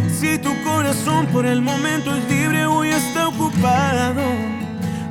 Si 0.08 0.38
tu 0.38 0.52
corazón 0.64 1.26
por 1.34 1.48
el 1.48 1.60
momento 1.60 2.16
es 2.16 2.24
libre 2.30 2.68
hoy 2.68 2.90
está 2.90 3.30
ocupado. 3.30 4.22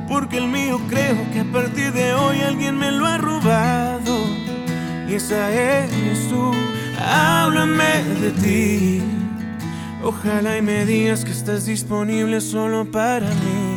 Porque 0.07 0.37
el 0.37 0.47
mío 0.47 0.79
creo 0.87 1.29
que 1.33 1.41
a 1.41 1.51
partir 1.51 1.91
de 1.91 2.13
hoy 2.13 2.39
alguien 2.39 2.77
me 2.77 2.89
lo 2.89 3.05
ha 3.05 3.17
robado. 3.17 4.15
Y 5.09 5.15
esa 5.15 5.51
eres 5.51 6.29
tú, 6.29 6.53
háblame 7.05 8.03
de 8.21 8.31
ti. 8.31 9.03
Ojalá 10.01 10.57
y 10.57 10.61
me 10.61 10.85
digas 10.85 11.25
que 11.25 11.31
estás 11.31 11.65
disponible 11.65 12.39
solo 12.39 12.89
para 12.89 13.27
mí. 13.27 13.72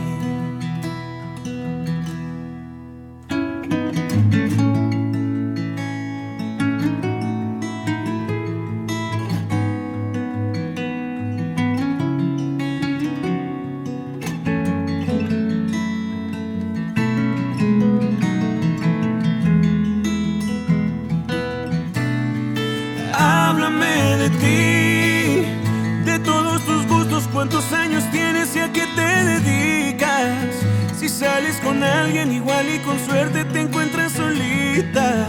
Con 31.63 31.83
alguien 31.83 32.33
igual 32.33 32.67
y 32.69 32.79
con 32.81 32.99
suerte 32.99 33.45
te 33.45 33.61
encuentras 33.61 34.13
solita. 34.13 35.29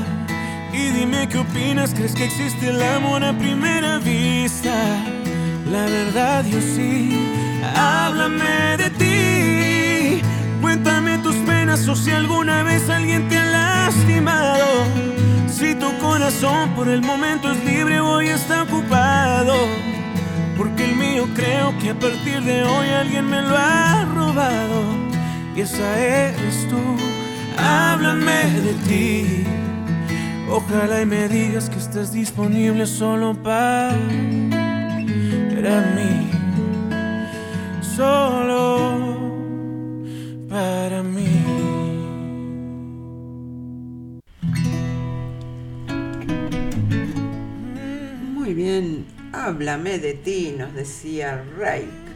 Y 0.74 0.90
dime 0.90 1.28
qué 1.30 1.38
opinas, 1.38 1.94
¿crees 1.94 2.14
que 2.14 2.26
existe 2.26 2.70
el 2.70 2.82
amor 2.82 3.24
a 3.24 3.38
primera 3.38 4.00
vista? 4.00 4.74
La 5.70 5.86
verdad 5.86 6.44
yo 6.46 6.60
sí, 6.60 7.12
háblame 7.76 8.78
de 8.78 8.90
ti. 8.90 10.22
Cuéntame 10.62 11.20
tus 11.20 11.36
penas 11.38 11.88
o 11.88 11.96
si 11.96 12.12
alguna 12.12 12.64
vez 12.64 12.90
alguien 12.90 13.30
te 13.30 13.38
ha 13.38 13.46
lastimado. 13.46 14.86
Si 15.48 15.76
tu 15.76 15.96
corazón 16.00 16.72
por 16.72 16.90
el 16.90 17.02
momento 17.02 17.52
es 17.52 17.64
libre, 17.64 18.00
hoy 18.00 18.30
está 18.30 18.64
ocupado. 18.64 19.56
Porque 20.58 20.86
el 20.86 20.96
mío 20.96 21.28
creo 21.36 21.78
que 21.78 21.92
a 21.92 22.00
partir 22.00 22.42
de 22.42 22.64
hoy 22.64 22.88
alguien 22.90 23.30
me 23.30 23.42
lo 23.42 23.56
ha 23.56 24.06
robado. 24.06 25.07
Esa 25.58 26.00
eres 26.00 26.68
tú, 26.70 26.78
háblame 27.58 28.62
de 28.62 28.74
ti. 28.88 29.44
Ojalá 30.48 31.02
y 31.02 31.06
me 31.08 31.28
digas 31.28 31.68
que 31.68 31.80
estás 31.80 32.14
disponible 32.14 32.86
solo 32.86 33.34
para 33.42 33.98
mí. 35.96 36.30
Solo 37.82 39.32
para 40.48 41.02
mí. 41.02 41.44
Muy 48.36 48.54
bien, 48.54 49.08
háblame 49.34 49.98
de 49.98 50.14
ti, 50.14 50.56
nos 50.56 50.72
decía 50.76 51.44
Ray. 51.58 52.07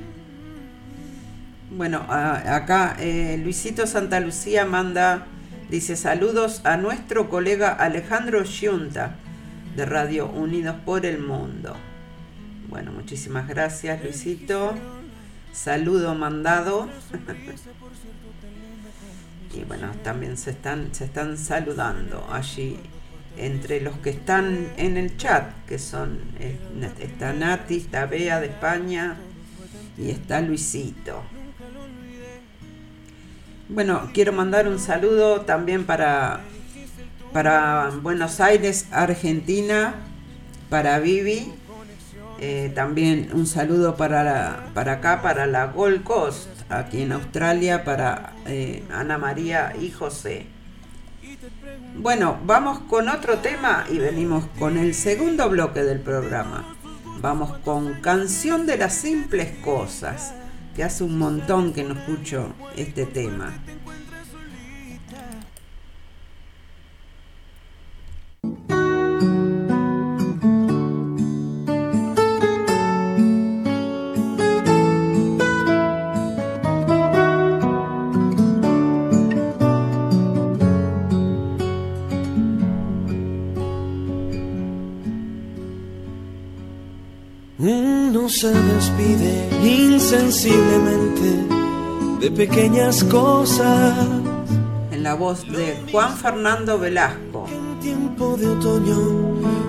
Bueno, 1.73 2.05
acá 2.10 2.97
eh, 2.99 3.39
Luisito 3.41 3.88
Santa 3.88 4.19
Lucía 4.19 4.65
manda, 4.65 5.27
dice 5.69 5.95
saludos 5.95 6.60
a 6.65 6.75
nuestro 6.75 7.29
colega 7.29 7.71
Alejandro 7.71 8.43
Giunta 8.43 9.15
de 9.77 9.86
Radio 9.86 10.27
Unidos 10.27 10.75
por 10.84 11.05
el 11.05 11.19
Mundo. 11.19 11.77
Bueno, 12.67 12.91
muchísimas 12.91 13.47
gracias 13.47 14.03
Luisito. 14.03 14.73
Saludo 15.53 16.13
mandado. 16.13 16.89
y 19.55 19.63
bueno, 19.63 19.91
también 20.03 20.36
se 20.36 20.51
están, 20.51 20.93
se 20.93 21.05
están 21.05 21.38
saludando 21.38 22.27
allí 22.29 22.77
entre 23.38 23.79
los 23.79 23.95
que 23.99 24.10
están 24.10 24.73
en 24.75 24.97
el 24.97 25.15
chat, 25.15 25.53
que 25.67 25.79
son, 25.79 26.19
eh, 26.38 26.60
está 26.99 27.31
Nati, 27.31 27.77
está 27.77 28.07
Bea 28.07 28.41
de 28.41 28.47
España 28.47 29.15
y 29.97 30.10
está 30.10 30.41
Luisito. 30.41 31.23
Bueno, 33.73 34.10
quiero 34.13 34.34
mandar 34.34 34.67
un 34.67 34.79
saludo 34.79 35.41
también 35.41 35.86
para, 35.86 36.41
para 37.31 37.89
Buenos 38.01 38.39
Aires, 38.41 38.88
Argentina, 38.91 39.95
para 40.69 40.99
Vivi. 40.99 41.53
Eh, 42.39 42.71
también 42.73 43.29
un 43.34 43.45
saludo 43.45 43.95
para, 43.95 44.23
la- 44.23 44.65
para 44.73 44.93
acá, 44.93 45.21
para 45.21 45.45
la 45.45 45.67
Gold 45.67 46.03
Coast, 46.03 46.49
aquí 46.69 47.03
en 47.03 47.12
Australia, 47.12 47.84
para 47.86 48.34
eh, 48.47 48.84
Ana 48.91 49.17
María 49.17 49.73
y 49.79 49.91
José. 49.91 50.47
Bueno, 51.95 52.39
vamos 52.45 52.79
con 52.89 53.10
otro 53.10 53.38
tema 53.38 53.86
y 53.89 53.99
venimos 53.99 54.43
con 54.60 54.77
el 54.77 54.93
segundo 54.95 55.49
bloque 55.49 55.84
del 55.84 55.99
programa. 55.99 56.75
Vamos 57.21 57.57
con 57.60 57.93
Canción 58.01 58.65
de 58.65 58.77
las 58.77 58.95
Simples 58.95 59.51
Cosas, 59.63 60.34
que 60.75 60.84
hace 60.84 61.03
un 61.03 61.17
montón 61.17 61.73
que 61.73 61.84
no 61.84 61.93
escucho 61.93 62.53
este 62.75 63.05
tema. 63.05 63.53
De 92.22 92.32
pequeñas 92.32 93.04
cosas. 93.04 93.98
En 94.89 95.04
la 95.04 95.13
voz 95.15 95.46
de 95.52 95.78
Juan 95.91 96.15
Fernando 96.15 96.80
Velasco. 96.80 97.48
En 97.52 97.80
tiempo 97.82 98.38
de 98.38 98.48
otoño 98.48 98.96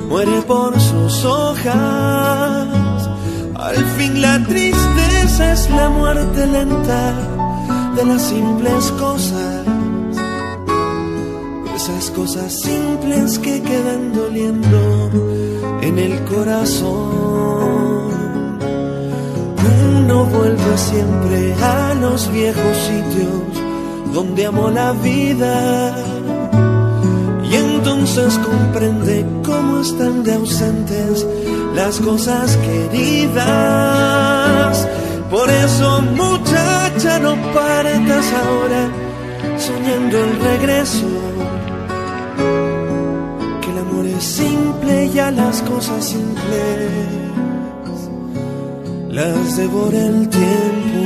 muere 0.09 0.40
por 0.42 0.79
sus 0.79 1.25
hojas. 1.25 1.75
Al 3.57 3.77
fin 3.96 4.22
la 4.22 4.38
tristeza 4.44 5.53
es 5.53 5.68
la 5.68 5.88
muerte 5.88 6.46
lenta 6.46 7.12
de 7.96 8.05
las 8.07 8.22
simples 8.22 8.92
cosas. 9.01 9.66
Esas 11.75 12.11
cosas 12.12 12.61
simples 12.61 13.37
que 13.40 13.61
quedan 13.62 14.12
doliendo 14.12 15.11
en 15.83 15.98
el 15.98 16.22
corazón. 16.27 17.81
Uno 20.12 20.27
vuelve 20.27 20.77
siempre 20.77 21.55
a 21.55 21.94
los 21.94 22.31
viejos 22.31 22.77
sitios 22.77 23.31
donde 24.12 24.44
amó 24.44 24.68
la 24.68 24.92
vida 24.92 25.96
y 27.51 27.55
entonces 27.55 28.38
comprende 28.38 29.25
cómo 29.42 29.81
están 29.81 30.22
de 30.22 30.35
ausentes 30.35 31.27
las 31.75 31.98
cosas 31.98 32.59
queridas. 32.59 33.38
Por 35.31 35.48
eso 35.48 36.03
muchacha 36.03 37.18
no 37.18 37.35
partas 37.55 38.27
ahora 38.35 38.90
soñando 39.57 40.18
el 40.25 40.38
regreso. 40.40 41.07
Que 43.62 43.70
el 43.70 43.79
amor 43.79 44.05
es 44.05 44.25
simple 44.25 45.07
y 45.07 45.18
a 45.18 45.31
las 45.31 45.62
cosas 45.62 46.05
simples 46.05 47.31
las 49.12 49.57
devora 49.59 49.98
el 49.98 50.29
tiempo. 50.31 50.98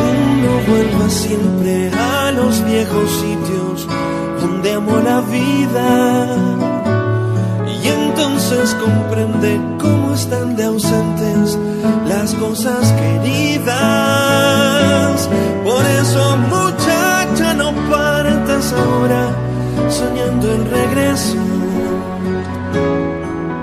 Uno 0.00 0.52
vuelve 0.66 1.10
siempre 1.10 1.90
a 1.90 2.32
los 2.32 2.64
viejos 2.64 3.10
sitios 3.10 3.86
donde 4.40 4.72
amó 4.72 4.96
la 5.00 5.20
vida 5.20 6.36
y 7.82 7.88
entonces 7.88 8.74
comprende 8.76 9.60
cómo 9.78 10.14
están 10.14 10.56
de 10.56 10.64
ausentes 10.64 11.33
las 12.24 12.34
cosas 12.36 12.92
queridas. 12.92 13.68
Por 15.62 15.84
eso 15.84 16.36
muchacha 16.38 17.52
no 17.54 17.74
partas 17.90 18.72
ahora 18.72 19.30
soñando 19.90 20.50
en 20.50 20.70
regreso. 20.70 21.36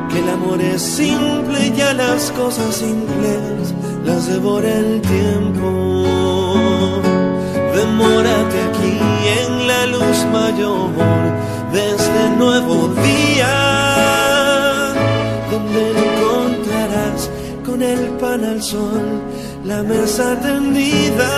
Que 0.10 0.20
el 0.20 0.30
amor 0.30 0.62
es 0.62 0.80
simple 0.82 1.72
ya 1.76 1.94
las 1.96 2.30
cosas 2.32 2.76
simples 2.76 3.74
las 4.06 4.28
devora 4.28 4.70
el 4.70 5.02
tiempo. 5.02 6.06
Demórate 7.76 8.58
aquí 8.70 9.00
en 9.42 9.68
la 9.68 9.88
luz 9.88 10.18
mayor 10.32 10.92
de 11.74 11.96
este 11.96 12.30
nuevo 12.38 12.90
día, 12.90 13.91
el 17.84 18.10
pan 18.20 18.44
al 18.44 18.62
sol 18.62 19.22
la 19.66 19.84
mesa 19.84 20.40
tendida. 20.42 21.32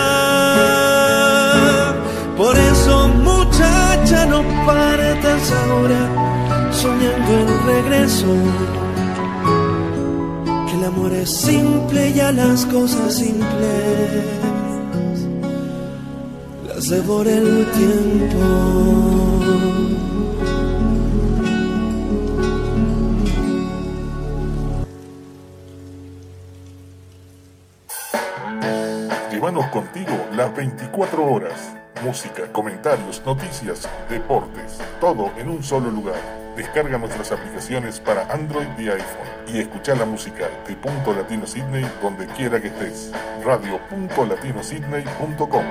Por 2.37 2.57
eso, 2.57 3.07
muchacha, 3.07 4.25
no 4.25 4.41
partas 4.65 5.51
ahora 5.51 6.09
soñando 6.71 7.31
el 7.43 7.63
regreso. 7.65 8.27
Que 10.67 10.73
el 10.77 10.83
amor 10.85 11.13
es 11.13 11.29
simple 11.29 12.09
y 12.09 12.19
a 12.19 12.31
las 12.31 12.65
cosas 12.65 13.15
simples 13.15 14.23
las 16.67 16.89
devora 16.89 17.31
el 17.31 17.65
tiempo. 17.71 18.39
Llévanos 29.43 29.67
contigo 29.71 30.25
las 30.37 30.55
24 30.55 31.25
horas. 31.25 31.75
Música, 32.01 32.43
comentarios, 32.53 33.21
noticias, 33.25 33.89
deportes, 34.09 34.79
todo 35.01 35.33
en 35.37 35.49
un 35.49 35.61
solo 35.61 35.91
lugar. 35.91 36.15
Descarga 36.55 36.97
nuestras 36.97 37.33
aplicaciones 37.33 37.99
para 37.99 38.31
Android 38.31 38.69
y 38.79 38.87
iPhone 38.87 39.27
y 39.53 39.59
escucha 39.59 39.95
la 39.95 40.05
música 40.05 40.47
de 40.65 40.77
Punto 40.77 41.13
Latino 41.13 41.45
Sydney 41.45 41.85
donde 42.01 42.25
quiera 42.27 42.61
que 42.61 42.67
estés. 42.67 43.11
Radio.latinosidney.com 43.43 45.65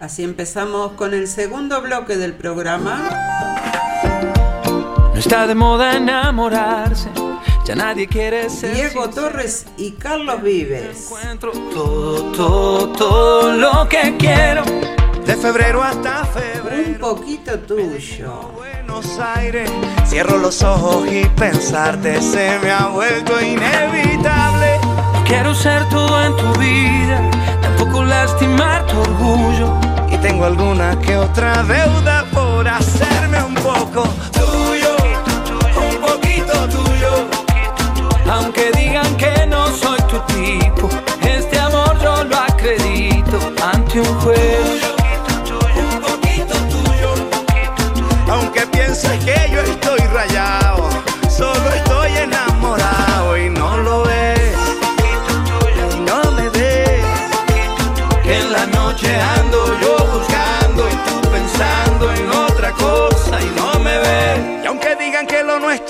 Así 0.00 0.24
empezamos 0.24 0.94
con 0.94 1.14
el 1.14 1.28
segundo 1.28 1.80
bloque 1.80 2.16
del 2.16 2.34
programa. 2.34 3.57
No 5.18 5.20
está 5.20 5.48
de 5.48 5.54
moda 5.56 5.96
enamorarse, 5.96 7.10
ya 7.64 7.74
nadie 7.74 8.06
quiere 8.06 8.48
ser. 8.48 8.72
Diego 8.72 9.10
Torres 9.10 9.66
y 9.76 9.90
Carlos 9.90 10.40
Vives. 10.42 11.12
Todo, 11.74 12.22
todo, 12.36 12.88
todo 12.90 13.50
lo 13.50 13.88
que 13.88 14.16
quiero. 14.16 14.62
De 15.26 15.34
febrero 15.34 15.82
hasta 15.82 16.24
febrero. 16.24 16.86
Un 16.88 17.16
poquito 17.16 17.58
tuyo. 17.58 18.52
Buenos 18.54 19.18
Aires. 19.18 19.68
Cierro 20.06 20.38
los 20.38 20.62
ojos 20.62 21.08
y 21.10 21.24
pensarte 21.30 22.22
se 22.22 22.56
me 22.60 22.70
ha 22.70 22.86
vuelto 22.86 23.40
inevitable. 23.40 24.78
No 25.14 25.24
quiero 25.26 25.52
ser 25.52 25.88
todo 25.88 26.24
en 26.26 26.36
tu 26.36 26.60
vida, 26.60 27.28
tampoco 27.60 28.04
lastimar 28.04 28.86
tu 28.86 29.00
orgullo. 29.00 29.80
Y 30.12 30.16
tengo 30.18 30.44
alguna 30.44 30.96
que 31.00 31.16
otra 31.16 31.64
deuda 31.64 32.24
por 32.32 32.68
hacerme 32.68 33.42
un 33.42 33.54
poco 33.56 34.04
poquito 34.32 34.67
Aunque 38.30 38.70
digan 38.72 39.16
que 39.16 39.46
no 39.46 39.68
soy 39.68 39.98
tu 40.02 40.18
tipo, 40.32 40.88
este 41.22 41.58
amor 41.58 41.98
yo 42.02 42.24
lo 42.24 42.36
acredito 42.36 43.38
ante 43.62 44.00
un 44.00 44.20
juez. 44.20 44.67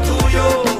tuyo. 0.00 0.71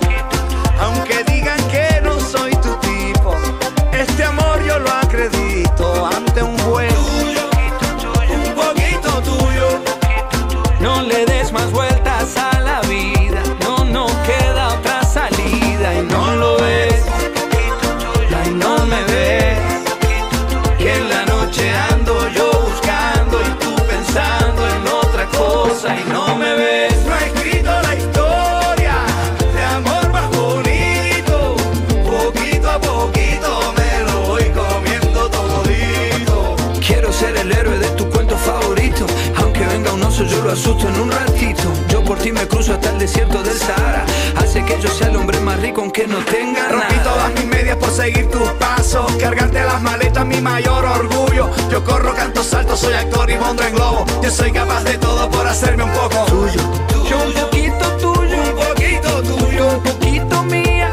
Yo 40.12 40.42
lo 40.44 40.52
asusto 40.52 40.88
en 40.88 41.00
un 41.00 41.10
ratito. 41.10 41.72
Yo 41.88 42.04
por 42.04 42.18
ti 42.18 42.30
me 42.32 42.46
cruzo 42.46 42.74
hasta 42.74 42.90
el 42.90 42.98
desierto 42.98 43.42
del 43.42 43.58
Sahara. 43.58 44.04
Hace 44.36 44.62
que 44.64 44.78
yo 44.80 44.88
sea 44.88 45.08
el 45.08 45.16
hombre 45.16 45.40
más 45.40 45.58
rico 45.60 45.80
aunque 45.80 46.06
no 46.06 46.18
tenga 46.18 46.68
Rompí 46.68 46.94
nada. 46.96 47.02
todas 47.12 47.32
mis 47.34 47.46
medias 47.46 47.76
por 47.76 47.90
seguir 47.90 48.30
tus 48.30 48.48
pasos. 48.52 49.10
Cargarte 49.18 49.60
las 49.64 49.82
maletas, 49.82 50.24
mi 50.26 50.40
mayor 50.40 50.84
orgullo. 50.84 51.50
Yo 51.70 51.82
corro, 51.82 52.14
canto, 52.14 52.44
salto, 52.44 52.76
soy 52.76 52.92
actor 52.94 53.30
y 53.30 53.36
mondo 53.36 53.62
en 53.64 53.74
globo. 53.74 54.04
Yo 54.22 54.30
soy 54.30 54.52
capaz 54.52 54.84
de 54.84 54.98
todo 54.98 55.28
por 55.30 55.46
hacerme 55.46 55.82
un 55.84 55.92
poco 55.92 56.24
tuyo. 56.26 56.60
Yo 57.08 57.18
un 57.18 57.32
poquito 57.32 57.96
tuyo, 57.96 58.36
Un 58.36 58.54
poquito 58.54 59.22
tuyo. 59.22 59.66
un 59.68 59.82
poquito 59.82 60.42
mía. 60.44 60.90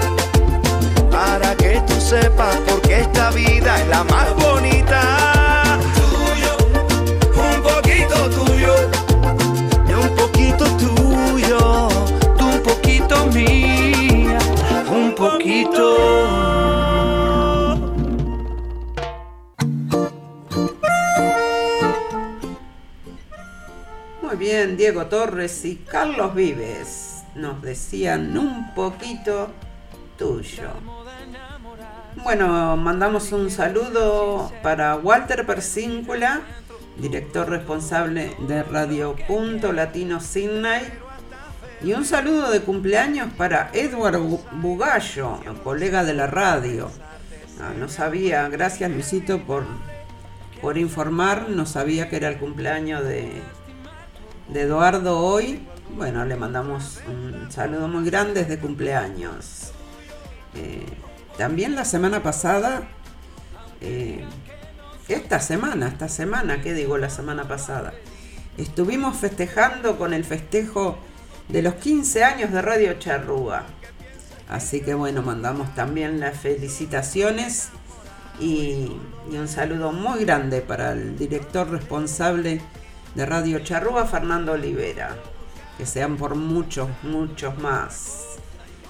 Para 1.11 1.55
que 1.55 1.82
tú 1.88 1.99
sepas 2.01 2.55
por 2.67 2.82
qué 2.82 3.01
esta 3.01 3.30
vida 3.32 3.80
es 3.80 3.88
la 3.89 4.03
más 4.05 4.34
bonita. 4.36 4.59
Diego 24.50 25.06
Torres 25.06 25.64
y 25.64 25.76
Carlos 25.76 26.34
Vives 26.34 27.24
nos 27.36 27.62
decían 27.62 28.36
un 28.36 28.74
poquito 28.74 29.52
tuyo. 30.18 30.70
Bueno, 32.24 32.76
mandamos 32.76 33.32
un 33.32 33.52
saludo 33.52 34.52
para 34.64 34.95
Walter 34.95 35.45
Persíncula, 35.45 36.41
director 36.97 37.47
responsable 37.47 38.36
de 38.47 38.64
Radio 38.64 39.16
Punto 39.28 39.72
Latino 39.72 40.20
Sydney. 40.20 40.82
Y 41.84 41.93
un 41.93 42.04
saludo 42.04 42.50
de 42.50 42.62
cumpleaños 42.62 43.32
para 43.38 43.70
Edward 43.74 44.16
Bu- 44.18 44.41
Bugallo, 44.54 45.39
colega 45.64 46.04
de 46.04 46.14
la 46.16 46.26
radio. 46.26 46.89
Ah, 47.62 47.72
no 47.78 47.88
sabía, 47.88 48.47
gracias 48.50 48.89
Luisito 48.89 49.43
por, 49.43 49.64
por 50.60 50.78
informar, 50.80 51.50
no 51.50 51.66
sabía 51.68 52.10
que 52.10 52.16
era 52.16 52.30
el 52.30 52.38
cumpleaños 52.39 53.04
de, 53.06 53.32
de 54.50 54.62
Eduardo 54.62 55.20
hoy. 55.20 55.62
Bueno, 55.95 56.26
le 56.26 56.36
mandamos 56.36 57.00
un 57.08 57.52
saludo 57.52 57.88
muy 57.88 58.04
grande 58.06 58.45
de 58.45 58.58
cumpleaños. 58.58 59.72
Eh, 60.56 60.86
también 61.38 61.76
la 61.76 61.86
semana 61.86 62.24
pasada, 62.24 62.88
eh, 63.82 64.24
esta 65.08 65.39
semana, 65.39 65.88
esta 65.88 66.10
semana, 66.10 66.62
¿qué 66.62 66.74
digo 66.74 66.97
la 66.97 67.10
semana 67.10 67.47
pasada? 67.47 67.93
Estuvimos 68.58 69.18
festejando 69.18 69.97
con 69.97 70.14
el 70.14 70.26
festejo 70.26 70.97
de 71.47 71.62
los 71.62 71.76
15 71.76 72.24
años 72.24 72.52
de 72.52 72.62
Radio 72.62 72.93
Charrúa. 72.93 73.64
Así 74.50 74.82
que 74.82 74.95
bueno, 74.95 75.22
mandamos 75.22 75.74
también 75.76 76.20
las 76.20 76.38
felicitaciones 76.38 77.70
y, 78.39 78.91
y 79.32 79.38
un 79.38 79.47
saludo 79.47 79.91
muy 79.91 80.26
grande 80.26 80.62
para 80.62 80.93
el 80.93 81.18
director 81.18 81.70
responsable 81.70 82.62
de 83.16 83.26
Radio 83.26 83.60
Charrúa, 83.60 84.05
Fernando 84.05 84.53
Olivera. 84.53 85.16
Que 85.78 85.86
sean 85.86 86.18
por 86.18 86.36
muchos, 86.36 86.89
muchos 87.03 87.57
más. 87.57 88.26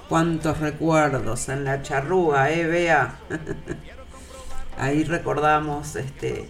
Cuántos 0.07 0.59
recuerdos 0.59 1.49
en 1.49 1.63
la 1.63 1.81
charrúa, 1.81 2.49
eh, 2.49 2.65
Bea. 2.65 3.19
Ahí 4.77 5.03
recordamos 5.03 5.95
este, 5.95 6.49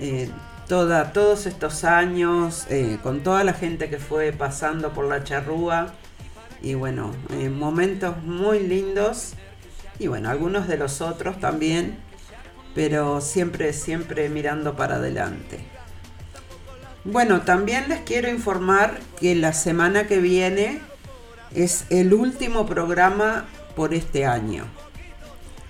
eh, 0.00 0.28
toda, 0.68 1.12
todos 1.12 1.46
estos 1.46 1.84
años, 1.84 2.66
eh, 2.70 2.98
con 3.02 3.22
toda 3.22 3.44
la 3.44 3.52
gente 3.52 3.88
que 3.88 3.98
fue 3.98 4.32
pasando 4.32 4.92
por 4.92 5.06
la 5.06 5.24
charrúa. 5.24 5.94
Y 6.62 6.74
bueno, 6.74 7.12
eh, 7.30 7.48
momentos 7.48 8.22
muy 8.22 8.60
lindos. 8.60 9.34
Y 9.98 10.08
bueno, 10.08 10.28
algunos 10.30 10.66
de 10.66 10.76
los 10.76 11.00
otros 11.00 11.38
también. 11.40 11.98
Pero 12.74 13.20
siempre, 13.20 13.72
siempre 13.72 14.28
mirando 14.28 14.74
para 14.74 14.96
adelante. 14.96 15.73
Bueno, 17.04 17.42
también 17.42 17.90
les 17.90 18.00
quiero 18.00 18.30
informar 18.30 18.98
que 19.20 19.34
la 19.34 19.52
semana 19.52 20.06
que 20.06 20.20
viene 20.20 20.80
es 21.54 21.84
el 21.90 22.14
último 22.14 22.64
programa 22.64 23.44
por 23.76 23.92
este 23.92 24.24
año. 24.24 24.64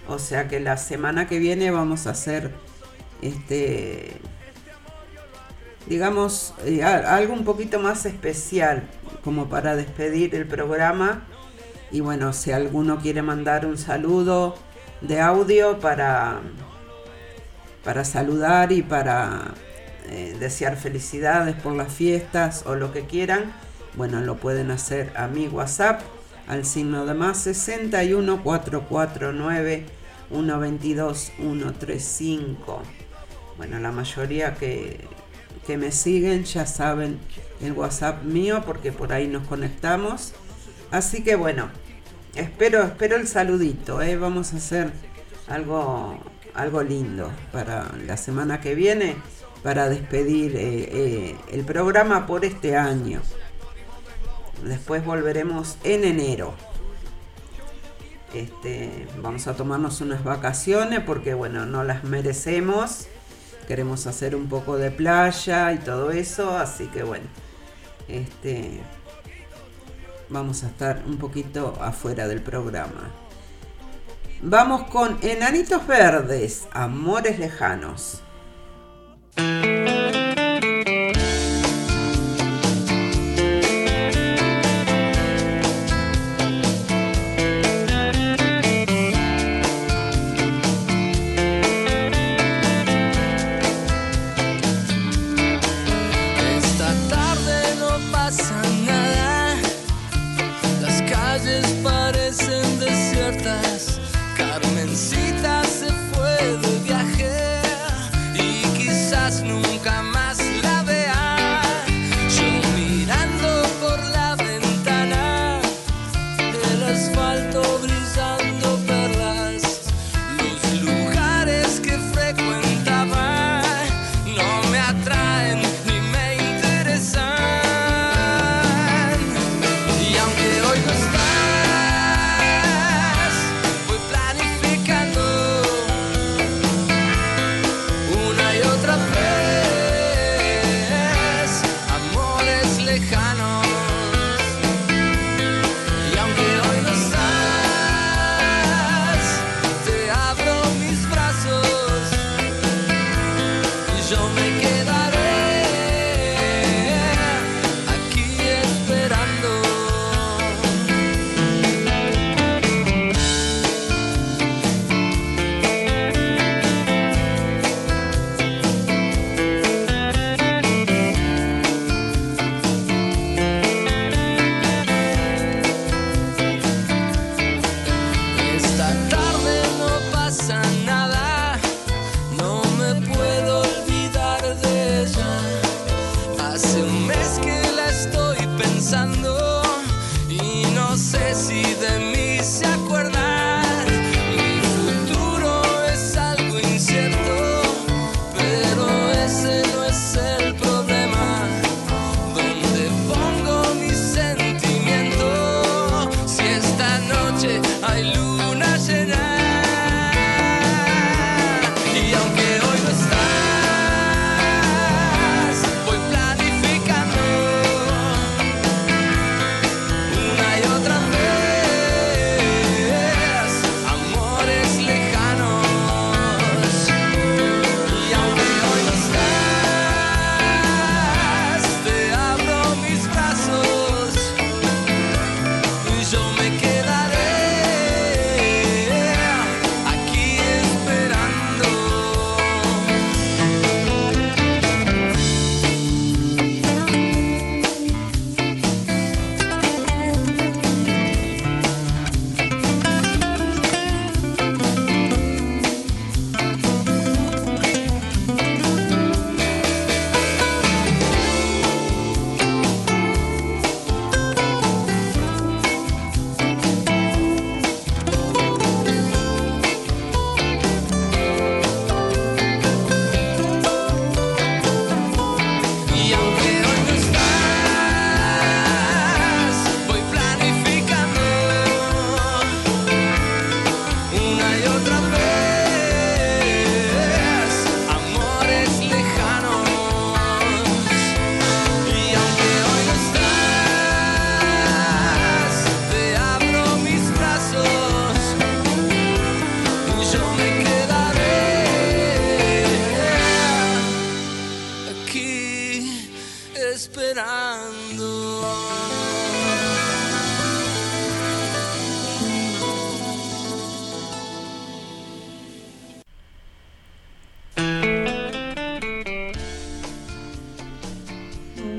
O 0.07 0.21
sea 0.21 0.47
que 0.47 0.61
la 0.61 0.77
semana 0.77 1.27
que 1.27 1.41
viene 1.41 1.73
vamos 1.73 2.07
a 2.07 2.11
hacer 2.11 2.53
este 3.23 4.21
digamos 5.87 6.55
eh, 6.65 6.83
algo 6.83 7.35
un 7.35 7.45
poquito 7.45 7.81
más 7.81 8.07
especial 8.07 8.89
como 9.23 9.49
para 9.49 9.77
despedir 9.77 10.35
el 10.35 10.47
programa 10.47 11.25
y 11.91 12.01
bueno, 12.01 12.33
si 12.33 12.53
alguno 12.53 13.01
quiere 13.01 13.23
mandar 13.23 13.67
un 13.67 13.77
saludo 13.77 14.55
de 15.01 15.21
audio 15.21 15.81
para 15.81 16.41
para 17.83 18.05
saludar 18.05 18.73
y 18.73 18.83
para 18.83 19.55
eh, 20.05 20.37
desear 20.39 20.77
felicidades 20.77 21.57
por 21.57 21.75
las 21.75 21.93
fiestas 21.93 22.65
o 22.67 22.75
lo 22.75 22.93
que 22.93 23.07
quieran, 23.07 23.53
bueno, 23.97 24.21
lo 24.21 24.37
pueden 24.37 24.71
hacer 24.71 25.13
a 25.17 25.29
mi 25.29 25.49
WhatsApp 25.49 26.01
al 26.47 26.65
signo 26.65 27.07
de 27.07 27.15
más 27.15 27.39
61 27.39 28.43
449 28.43 29.87
122 30.31 31.33
135. 31.37 32.83
Bueno, 33.57 33.79
la 33.79 33.93
mayoría 33.93 34.55
que, 34.55 35.07
que 35.67 35.77
me 35.77 35.93
siguen 35.93 36.45
ya 36.45 36.67
saben 36.67 37.19
el 37.61 37.73
WhatsApp 37.73 38.25
mío 38.25 38.63
porque 38.67 38.93
por 38.93 39.13
ahí 39.13 39.29
nos 39.29 39.47
conectamos. 39.47 40.33
Así 40.91 41.23
que 41.23 41.37
bueno, 41.37 41.71
espero, 42.35 42.83
espero 42.83 43.17
el 43.17 43.27
saludito, 43.27 44.03
¿eh? 44.03 44.17
vamos 44.17 44.53
a 44.53 44.57
hacer 44.57 44.91
algo, 45.49 46.19
algo 46.55 46.83
lindo 46.83 47.31
para 47.53 47.91
la 48.07 48.17
semana 48.17 48.61
que 48.61 48.75
viene, 48.75 49.17
para 49.65 49.89
despedir 49.89 50.55
eh, 50.57 50.89
eh, 50.93 51.37
el 51.51 51.65
programa 51.65 52.27
por 52.27 52.45
este 52.45 52.77
año. 52.77 53.23
Después 54.63 55.05
volveremos 55.05 55.79
en 55.83 56.05
enero. 56.05 56.55
Este, 58.35 59.09
vamos 59.23 59.47
a 59.47 59.57
tomarnos 59.57 60.03
unas 60.03 60.23
vacaciones 60.23 61.01
porque 61.01 61.33
bueno, 61.33 61.65
no 61.65 61.83
las 61.83 62.05
merecemos. 62.05 63.07
Queremos 63.67 64.07
hacer 64.07 64.37
un 64.37 64.51
poco 64.51 64.77
de 64.77 64.91
playa 64.91 65.73
y 65.73 65.79
todo 65.79 66.11
eso, 66.11 66.59
así 66.59 66.87
que 66.89 67.03
bueno, 67.03 67.25
este, 68.07 68.83
vamos 70.29 70.63
a 70.63 70.67
estar 70.67 71.03
un 71.07 71.17
poquito 71.17 71.75
afuera 71.81 72.29
del 72.29 72.43
programa. 72.43 73.11
Vamos 74.43 74.89
con 74.91 75.17
Enanitos 75.23 75.87
Verdes, 75.87 76.69
Amores 76.73 77.39
Lejanos. 77.39 78.24
Thank 79.37 80.39
you. 80.39 80.44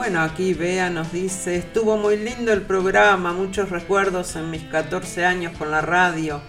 Bueno, 0.06 0.22
aquí 0.22 0.54
Bea 0.54 0.92
nos 0.92 1.12
dice, 1.12 1.56
estuvo 1.56 1.98
muy 1.98 2.16
lindo 2.16 2.54
el 2.54 2.62
programa, 2.62 3.34
muchos 3.34 3.72
recuerdos 3.72 4.36
en 4.36 4.52
mis 4.52 4.62
14 4.66 5.26
años 5.26 5.58
con 5.58 5.72
la 5.72 5.82
radio 5.82 6.42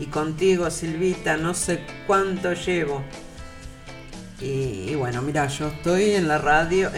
y 0.00 0.06
contigo 0.06 0.68
Silvita, 0.68 1.36
no 1.36 1.54
sé 1.54 1.86
cuánto 2.08 2.54
llevo. 2.54 3.04
Y, 4.40 4.96
bueno, 4.96 5.22
mira, 5.22 5.46
yo 5.46 5.68
estoy 5.68 6.14
en 6.14 6.26
la 6.26 6.38
radio, 6.38 6.90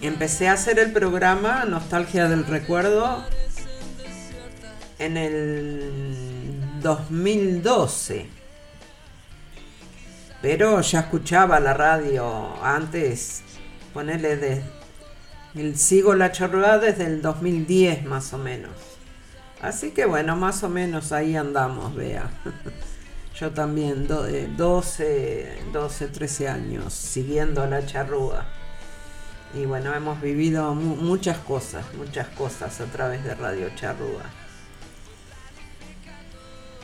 empecé 0.00 0.48
a 0.48 0.54
hacer 0.54 0.80
el 0.80 0.90
programa 0.90 1.64
Nostalgia 1.64 2.28
del 2.28 2.44
Recuerdo 2.44 3.24
en 4.98 5.16
el 5.16 6.80
2012. 6.82 8.26
Pero 10.42 10.80
ya 10.80 10.98
escuchaba 10.98 11.60
la 11.60 11.72
radio 11.72 12.60
antes, 12.64 13.44
ponerle 13.92 14.36
de... 14.36 14.62
El, 15.54 15.76
sigo 15.76 16.14
la 16.14 16.32
chorrada 16.32 16.78
desde 16.78 17.04
el 17.06 17.20
2010 17.22 18.04
más 18.06 18.32
o 18.32 18.38
menos. 18.38 18.72
Así 19.60 19.90
que 19.92 20.06
bueno, 20.06 20.34
más 20.36 20.62
o 20.64 20.68
menos 20.68 21.12
ahí 21.12 21.36
andamos, 21.36 21.94
vea. 21.94 22.30
Yo 23.38 23.50
también, 23.50 24.06
do- 24.06 24.26
eh, 24.26 24.48
12, 24.56 25.64
12, 25.72 26.08
13 26.08 26.48
años 26.48 26.92
siguiendo 26.92 27.66
la 27.66 27.84
charrúa. 27.86 28.46
Y 29.54 29.66
bueno, 29.66 29.94
hemos 29.94 30.20
vivido 30.20 30.74
mu- 30.74 30.96
muchas 30.96 31.38
cosas, 31.38 31.84
muchas 31.94 32.28
cosas 32.28 32.80
a 32.80 32.86
través 32.86 33.22
de 33.24 33.34
Radio 33.34 33.68
Charrúa. 33.74 34.22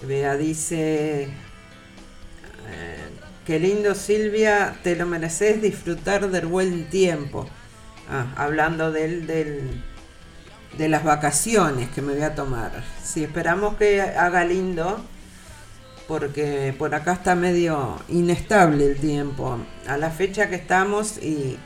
Bea 0.02 0.36
dice, 0.36 1.24
eh, 1.24 3.08
qué 3.48 3.58
lindo 3.58 3.94
Silvia, 3.94 4.76
te 4.82 4.94
lo 4.94 5.06
mereces 5.06 5.62
disfrutar 5.62 6.30
del 6.30 6.44
buen 6.44 6.90
tiempo. 6.90 7.48
Ah, 8.10 8.26
hablando 8.36 8.92
del, 8.92 9.26
del, 9.26 9.82
de 10.76 10.88
las 10.90 11.02
vacaciones 11.02 11.88
que 11.88 12.02
me 12.02 12.12
voy 12.12 12.24
a 12.24 12.34
tomar. 12.34 12.84
Sí, 13.02 13.24
esperamos 13.24 13.76
que 13.76 14.02
haga 14.02 14.44
lindo, 14.44 15.00
porque 16.06 16.74
por 16.78 16.94
acá 16.94 17.14
está 17.14 17.34
medio 17.34 17.98
inestable 18.10 18.84
el 18.84 18.96
tiempo. 18.96 19.58
A 19.86 19.96
la 19.96 20.10
fecha 20.10 20.50
que 20.50 20.56
estamos 20.56 21.16
y, 21.16 21.56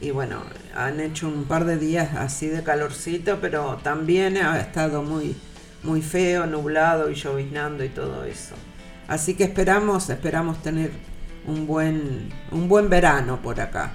y 0.00 0.10
bueno, 0.10 0.42
han 0.74 0.98
hecho 0.98 1.28
un 1.28 1.44
par 1.44 1.66
de 1.66 1.78
días 1.78 2.16
así 2.16 2.48
de 2.48 2.64
calorcito, 2.64 3.38
pero 3.40 3.78
también 3.80 4.38
ha 4.38 4.58
estado 4.58 5.04
muy, 5.04 5.36
muy 5.84 6.02
feo, 6.02 6.46
nublado 6.46 7.12
y 7.12 7.14
lloviznando 7.14 7.84
y 7.84 7.90
todo 7.90 8.24
eso. 8.24 8.56
Así 9.08 9.34
que 9.34 9.44
esperamos, 9.44 10.10
esperamos 10.10 10.62
tener 10.62 10.90
un 11.46 11.66
buen, 11.66 12.28
un 12.50 12.68
buen 12.68 12.90
verano 12.90 13.40
por 13.40 13.60
acá. 13.60 13.92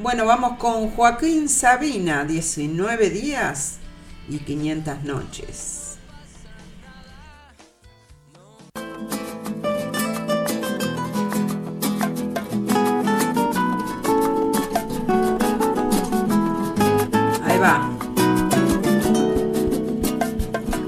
Bueno, 0.00 0.24
vamos 0.24 0.56
con 0.58 0.90
Joaquín 0.90 1.48
Sabina, 1.48 2.24
19 2.24 3.10
días 3.10 3.78
y 4.28 4.38
500 4.38 5.02
noches. 5.02 5.98
Ahí 17.44 17.58
va. 17.58 17.90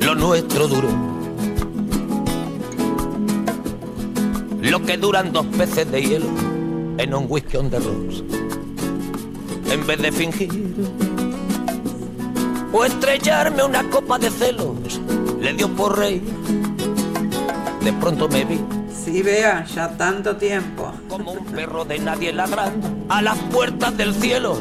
lo 0.00 0.14
nuestro 0.14 0.68
duró. 0.68 1.11
Lo 4.72 4.80
que 4.80 4.96
duran 4.96 5.34
dos 5.34 5.44
peces 5.58 5.92
de 5.92 6.00
hielo 6.00 6.24
en 6.96 7.12
un 7.12 7.26
whisky 7.28 7.58
on 7.58 7.68
the 7.68 7.78
rocks. 7.78 8.24
En 9.70 9.86
vez 9.86 10.00
de 10.00 10.10
fingir 10.10 10.50
o 12.72 12.82
estrellarme 12.82 13.64
una 13.64 13.82
copa 13.90 14.18
de 14.18 14.30
celos, 14.30 14.98
le 15.38 15.52
dio 15.52 15.68
por 15.68 15.98
rey. 15.98 16.22
De 17.84 17.92
pronto 17.92 18.30
me 18.30 18.46
vi 18.46 18.60
Sí, 18.88 19.20
vea, 19.20 19.66
ya 19.66 19.94
tanto 19.98 20.38
tiempo. 20.38 20.90
como 21.06 21.32
un 21.32 21.44
perro 21.44 21.84
de 21.84 21.98
nadie 21.98 22.32
ladrando 22.32 22.88
a 23.10 23.20
las 23.20 23.36
puertas 23.52 23.94
del 23.98 24.14
cielo. 24.14 24.56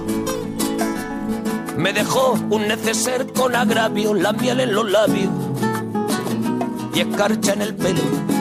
Me 1.77 1.93
dejó 1.93 2.33
un 2.49 2.67
neceser 2.67 3.31
con 3.31 3.55
agravio, 3.55 4.13
la 4.13 4.33
miel 4.33 4.59
en 4.59 4.73
los 4.73 4.91
labios 4.91 5.31
y 6.93 6.99
escarcha 6.99 7.53
en 7.53 7.61
el 7.61 7.75
pelo. 7.75 8.40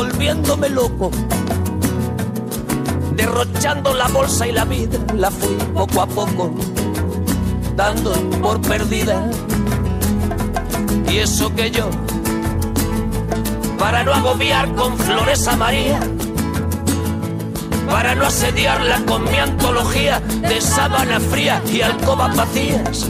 Volviéndome 0.00 0.70
loco, 0.70 1.10
derrochando 3.14 3.92
la 3.92 4.08
bolsa 4.08 4.46
y 4.46 4.52
la 4.52 4.64
vida, 4.64 4.98
la 5.14 5.30
fui 5.30 5.54
poco 5.74 6.00
a 6.00 6.06
poco, 6.06 6.54
dando 7.76 8.12
por 8.40 8.62
perdida. 8.62 9.30
Y 11.06 11.18
eso 11.18 11.54
que 11.54 11.70
yo 11.70 11.90
para 13.78 14.02
no 14.02 14.14
agobiar 14.14 14.74
con 14.74 14.96
flores 14.96 15.46
a 15.46 15.56
María, 15.56 16.00
para 17.90 18.14
no 18.14 18.24
asediarla 18.24 19.02
con 19.04 19.24
mi 19.24 19.36
antología 19.36 20.20
de 20.20 20.62
sábana 20.62 21.20
fría 21.20 21.62
y 21.70 21.82
alcobas 21.82 22.34
vacías, 22.34 23.06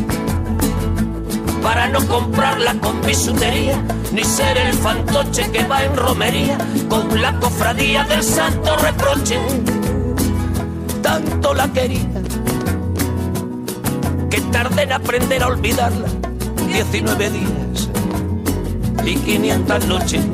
para 1.62 1.88
no 1.88 2.06
comprarla 2.06 2.74
con 2.74 3.00
bisutería, 3.02 3.82
ni 4.12 4.24
ser 4.24 4.56
el 4.58 4.74
fantoche 4.74 5.50
que 5.50 5.64
va 5.64 5.84
en 5.84 5.96
romería 5.96 6.58
con 6.88 7.20
la 7.20 7.38
cofradía 7.38 8.04
del 8.04 8.22
santo 8.22 8.76
reproche. 8.76 9.38
Tanto 11.02 11.54
la 11.54 11.72
quería 11.72 12.22
que 14.30 14.40
tardé 14.52 14.82
en 14.82 14.92
aprender 14.92 15.42
a 15.42 15.48
olvidarla 15.48 16.08
19 16.66 17.30
días 17.30 17.88
y 19.04 19.16
500 19.16 19.86
noches. 19.86 20.24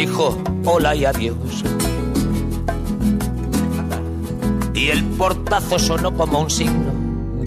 dijo 0.00 0.38
hola 0.64 0.94
y 0.94 1.04
adiós. 1.04 1.62
Y 4.72 4.88
el 4.88 5.04
portazo 5.04 5.78
sonó 5.78 6.14
como 6.14 6.40
un 6.40 6.50
signo 6.50 6.99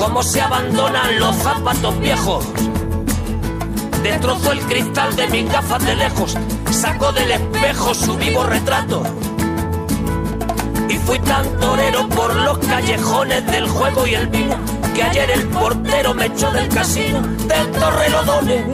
como 0.00 0.22
se 0.22 0.40
abandonan 0.40 1.20
los 1.20 1.36
zapatos 1.36 2.00
viejos 2.00 2.46
Destrozó 4.02 4.52
el 4.52 4.60
cristal 4.60 5.14
de 5.14 5.26
mis 5.28 5.52
gafas 5.52 5.84
de 5.84 5.94
lejos, 5.94 6.34
sacó 6.70 7.12
del 7.12 7.32
espejo 7.32 7.92
su 7.92 8.16
vivo 8.16 8.44
retrato. 8.44 9.02
Y 10.88 10.96
fui 10.96 11.18
tan 11.18 11.44
torero 11.60 12.08
por 12.08 12.34
los 12.34 12.58
callejones 12.60 13.46
del 13.46 13.68
juego 13.68 14.06
y 14.06 14.14
el 14.14 14.26
vino, 14.28 14.56
que 14.94 15.02
ayer 15.02 15.30
el 15.30 15.46
portero 15.48 16.14
me 16.14 16.26
echó 16.26 16.50
del 16.50 16.68
casino 16.68 17.20
del 17.20 17.70
Torrelodones. 17.72 18.64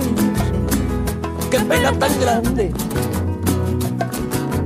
Qué 1.51 1.59
pena 1.59 1.93
tan 1.93 2.21
grande. 2.21 2.73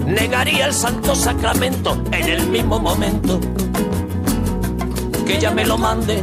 Negaría 0.04 0.66
el 0.66 0.74
santo 0.74 1.14
sacramento 1.14 2.02
en 2.12 2.28
el 2.28 2.46
mismo 2.48 2.78
momento 2.78 3.40
que 5.24 5.36
ella 5.36 5.50
me 5.52 5.64
lo 5.64 5.78
mande. 5.78 6.22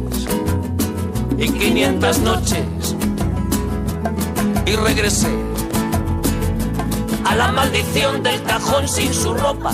y 1.41 1.49
500 1.49 2.19
noches. 2.19 2.95
Y 4.63 4.75
regresé 4.75 5.31
a 7.25 7.35
la 7.35 7.51
maldición 7.51 8.21
del 8.21 8.43
cajón 8.43 8.87
sin 8.87 9.11
su 9.11 9.33
ropa, 9.33 9.73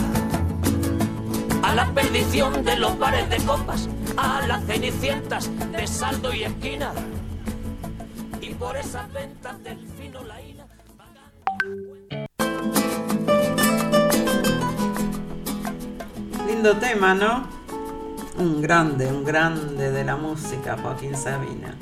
a 1.64 1.76
la 1.76 1.92
perdición 1.94 2.64
de 2.64 2.78
los 2.78 2.98
bares 2.98 3.30
de 3.30 3.38
copas, 3.46 3.90
a 4.16 4.48
las 4.48 4.66
cenicientas 4.66 5.50
de 5.74 5.86
saldo 5.86 6.34
y 6.34 6.44
esquina. 6.44 6.94
Y 8.40 8.54
por 8.54 8.78
esas 8.78 9.12
ventas 9.12 9.62
del 9.62 9.86
fino 10.00 10.24
laína. 10.24 10.66
Lindo 16.48 16.78
tema, 16.78 17.14
¿no? 17.14 17.57
Un 18.38 18.62
grande, 18.62 19.08
un 19.08 19.24
grande 19.24 19.92
de 19.92 20.04
la 20.04 20.16
música, 20.16 20.78
Joaquín 20.82 21.16
Sabina. 21.16 21.76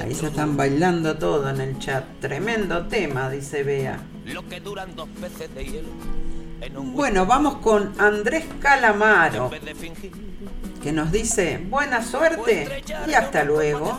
Ahí 0.00 0.14
se 0.14 0.26
están 0.26 0.56
bailando 0.56 1.16
todo 1.16 1.48
en 1.48 1.60
el 1.60 1.78
chat. 1.78 2.04
Tremendo 2.20 2.86
tema, 2.86 3.30
dice 3.30 3.62
Bea. 3.62 4.00
Lo 4.26 4.46
que 4.46 4.60
duran 4.60 4.94
dos 4.94 5.08
de 5.54 5.64
hielo. 5.64 5.88
Bueno, 6.92 7.24
vamos 7.24 7.56
con 7.56 7.92
Andrés 7.98 8.44
Calamaro, 8.60 9.50
que 10.82 10.92
nos 10.92 11.10
dice 11.10 11.64
buena 11.70 12.02
suerte 12.02 12.82
y 13.06 13.14
hasta 13.14 13.44
luego. 13.44 13.98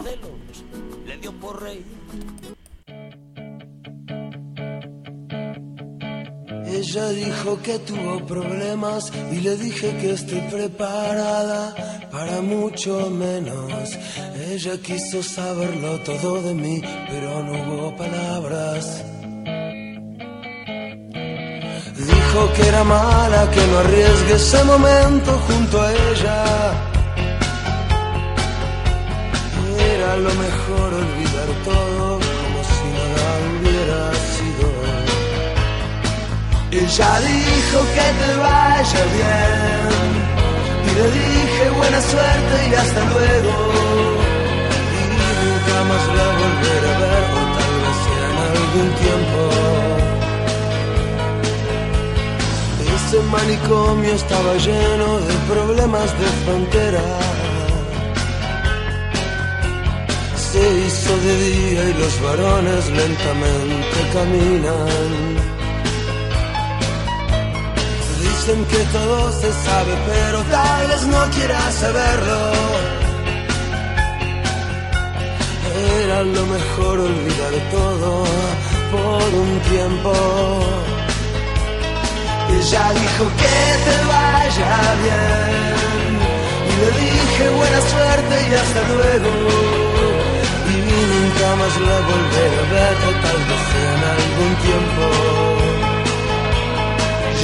Ella 6.72 7.10
dijo 7.10 7.60
que 7.64 7.80
tuvo 7.80 8.26
problemas 8.26 9.12
y 9.32 9.42
le 9.42 9.56
dije 9.58 9.98
que 9.98 10.14
estoy 10.14 10.40
preparada 10.52 11.74
para 12.12 12.42
mucho 12.42 13.10
menos. 13.10 13.98
Ella 14.52 14.78
quiso 14.82 15.24
saberlo 15.24 16.00
todo 16.02 16.42
de 16.42 16.54
mí, 16.54 16.82
pero 17.10 17.44
no 17.44 17.54
hubo 17.64 17.98
palabras. 17.98 19.04
Dijo 21.98 22.54
que 22.54 22.68
era 22.68 22.84
mala, 22.84 23.50
que 23.52 23.68
no 23.68 23.80
arriesgue 23.80 24.34
ese 24.36 24.64
momento 24.64 25.32
junto 25.48 25.82
a 25.82 25.92
ella. 25.92 26.44
Era 29.96 30.18
lo 30.18 30.34
mejor 30.46 30.94
olvidar 30.94 31.50
todo 31.66 32.20
como 32.20 32.60
si 32.74 32.88
nada 32.98 33.26
hubiera 33.60 34.14
sido. 34.14 35.09
Ella 36.72 37.20
dijo 37.22 37.80
que 37.96 38.08
te 38.20 38.32
vaya 38.38 39.04
bien. 39.16 40.10
Y 40.86 40.90
le 40.98 41.06
dije 41.12 41.70
buena 41.76 42.00
suerte 42.00 42.56
y 42.70 42.74
hasta 42.76 43.02
luego. 43.06 43.54
Y 44.94 45.04
nunca 45.46 45.78
más 45.90 46.04
la 46.16 46.28
volveré 46.40 46.90
a 46.94 47.00
ver, 47.00 47.26
o 47.34 47.44
tal 47.58 47.74
vez 47.84 48.00
en 48.20 48.36
algún 48.50 48.90
tiempo. 49.02 49.42
Ese 52.96 53.20
manicomio 53.32 54.14
estaba 54.14 54.54
lleno 54.58 55.20
de 55.22 55.34
problemas 55.52 56.10
de 56.20 56.28
frontera. 56.46 57.06
Se 60.38 60.62
hizo 60.86 61.18
de 61.18 61.34
día 61.46 61.84
y 61.90 61.94
los 61.94 62.22
varones 62.22 62.90
lentamente 62.92 63.98
caminan. 64.14 65.39
Que 68.50 68.84
todo 68.92 69.32
se 69.32 69.54
sabe, 69.54 69.94
pero 70.08 70.42
tal 70.50 70.88
vez 70.88 71.06
no 71.06 71.24
quieras 71.30 71.72
saberlo. 71.76 72.52
Era 76.02 76.24
lo 76.24 76.46
mejor 76.48 77.00
olvidar 77.00 77.54
todo 77.70 78.24
por 78.92 79.30
un 79.44 79.60
tiempo. 79.70 80.14
Ella 82.58 82.92
dijo 82.94 83.26
que 83.42 83.58
te 83.86 83.96
vaya 84.14 84.74
bien. 85.04 86.14
Y 86.70 86.74
le 86.82 86.90
dije 87.02 87.50
buena 87.56 87.82
suerte 87.94 88.36
y 88.50 88.54
hasta 88.62 88.82
luego. 88.92 89.30
Y 90.74 90.78
nunca 91.14 91.56
más 91.60 91.74
la 91.88 91.98
volveré 92.10 92.58
a 92.58 92.74
ver, 92.74 92.96
tal 93.24 93.42
vez 93.48 93.66
en 93.86 94.02
algún 94.18 94.54
tiempo. 94.66 95.69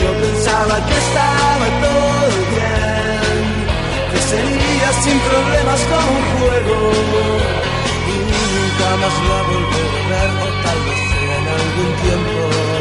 Yo 0.06 0.12
pensaba 0.22 0.76
que 0.86 0.96
estaba 1.06 1.66
todo 1.82 2.28
bien, 2.54 3.66
que 4.12 4.20
sería 4.32 4.90
sin 5.02 5.18
problemas 5.20 5.82
como 5.90 6.12
un 6.20 6.26
juego. 6.38 6.78
Y 8.14 8.18
nunca 8.32 8.90
más 9.02 9.16
la 9.30 9.40
volveré 9.50 10.00
a 10.00 10.22
ver, 10.22 10.32
o 10.44 10.64
tal 10.64 10.80
vez 10.86 11.06
en 11.38 11.46
algún 11.58 11.92
tiempo. 12.04 12.75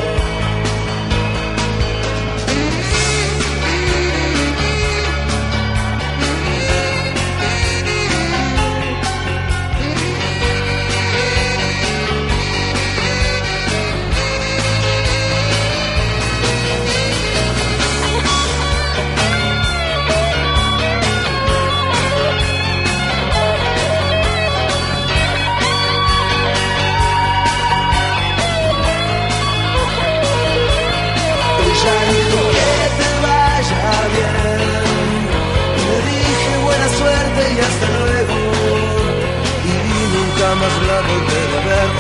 más 40.57 40.83
largo 40.87 41.17
que 41.27 41.41
de 41.53 41.61
ver, 41.67 41.91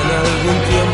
en 0.00 0.10
algún. 0.10 0.85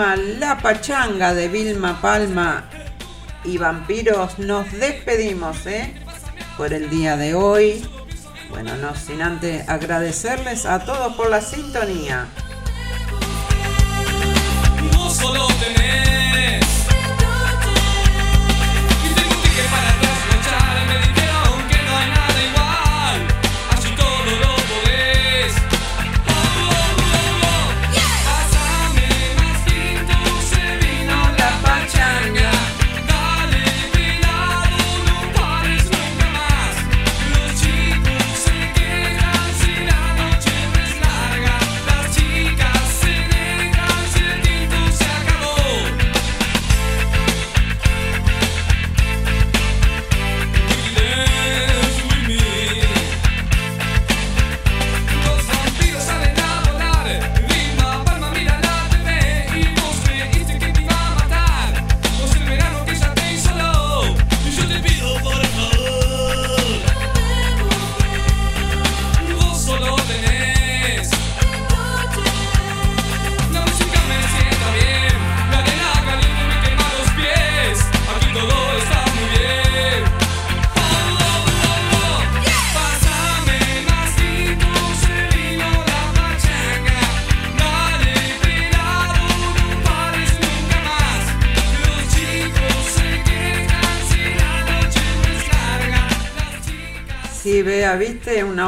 La 0.00 0.56
Pachanga 0.56 1.34
de 1.34 1.48
Vilma 1.48 2.00
Palma 2.00 2.64
y 3.44 3.58
Vampiros 3.58 4.38
nos 4.38 4.72
despedimos 4.72 5.66
¿eh? 5.66 5.92
por 6.56 6.72
el 6.72 6.88
día 6.88 7.18
de 7.18 7.34
hoy. 7.34 7.86
Bueno, 8.48 8.74
no 8.76 8.94
sin 8.94 9.20
antes 9.20 9.68
agradecerles 9.68 10.64
a 10.64 10.86
todos 10.86 11.14
por 11.16 11.28
la 11.28 11.42
sintonía. 11.42 12.28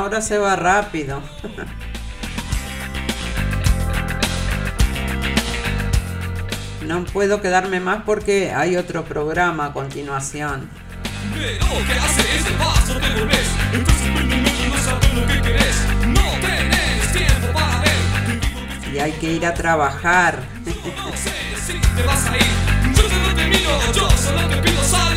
ahora 0.03 0.21
se 0.21 0.37
va 0.37 0.57
rápido. 0.57 1.23
No 6.85 7.05
puedo 7.05 7.41
quedarme 7.41 7.79
más 7.79 8.03
porque 8.05 8.53
hay 8.53 8.77
otro 8.77 9.05
programa 9.05 9.67
a 9.67 9.73
continuación. 9.73 10.69
Que 11.33 11.59
hace 11.99 12.53
paso 12.59 12.95
volvés, 12.95 13.49
entonces 13.73 14.09
pues, 14.13 14.25
y 14.25 14.69
no 14.69 14.77
sabes 14.79 15.15
lo 15.15 15.27
que 15.27 15.41
querés, 15.41 15.77
no 16.09 16.31
tenés 16.41 17.13
tiempo 17.13 17.53
para. 17.55 17.93
Y 18.93 18.99
hay 18.99 19.13
que 19.13 19.33
ir 19.33 19.47
a 19.47 19.55
trabajar. 19.55 20.43
No 20.67 21.17
sé 21.17 21.33
si 21.65 21.79
te 21.79 22.03
vas 22.03 22.27
a 22.27 22.37
ir, 22.37 22.95
yo 22.97 23.03
te 23.05 23.19
determino, 23.29 23.93
yo 23.95 24.11
solo 24.11 24.49
te 24.49 24.57
pido 24.57 24.83
salir. 24.83 25.12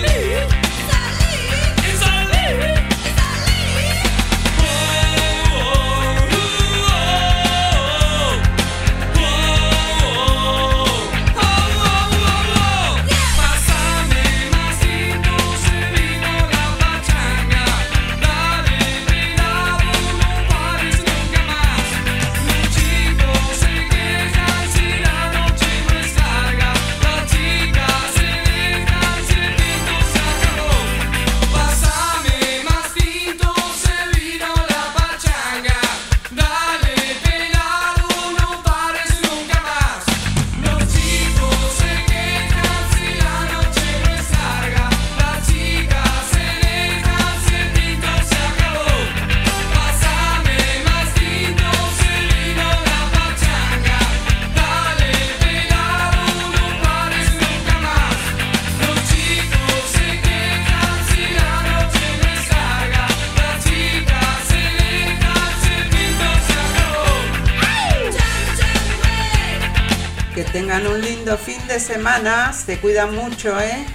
De 71.76 71.82
semana. 71.82 72.54
Se 72.54 72.80
cuidan 72.80 73.14
mucho, 73.14 73.60
¿eh? 73.60 73.86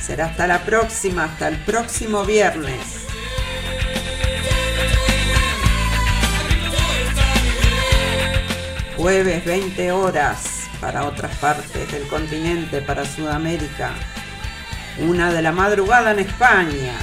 Será 0.00 0.26
hasta 0.26 0.46
la 0.46 0.60
próxima, 0.60 1.24
hasta 1.24 1.48
el 1.48 1.58
próximo 1.58 2.24
viernes. 2.24 2.80
Jueves 8.96 9.44
20 9.44 9.92
horas 9.92 10.70
para 10.80 11.04
otras 11.04 11.36
partes 11.36 11.92
del 11.92 12.08
continente, 12.08 12.80
para 12.80 13.04
Sudamérica. 13.04 13.90
Una 14.98 15.30
de 15.30 15.42
la 15.42 15.52
madrugada 15.52 16.12
en 16.12 16.20
España. 16.20 16.94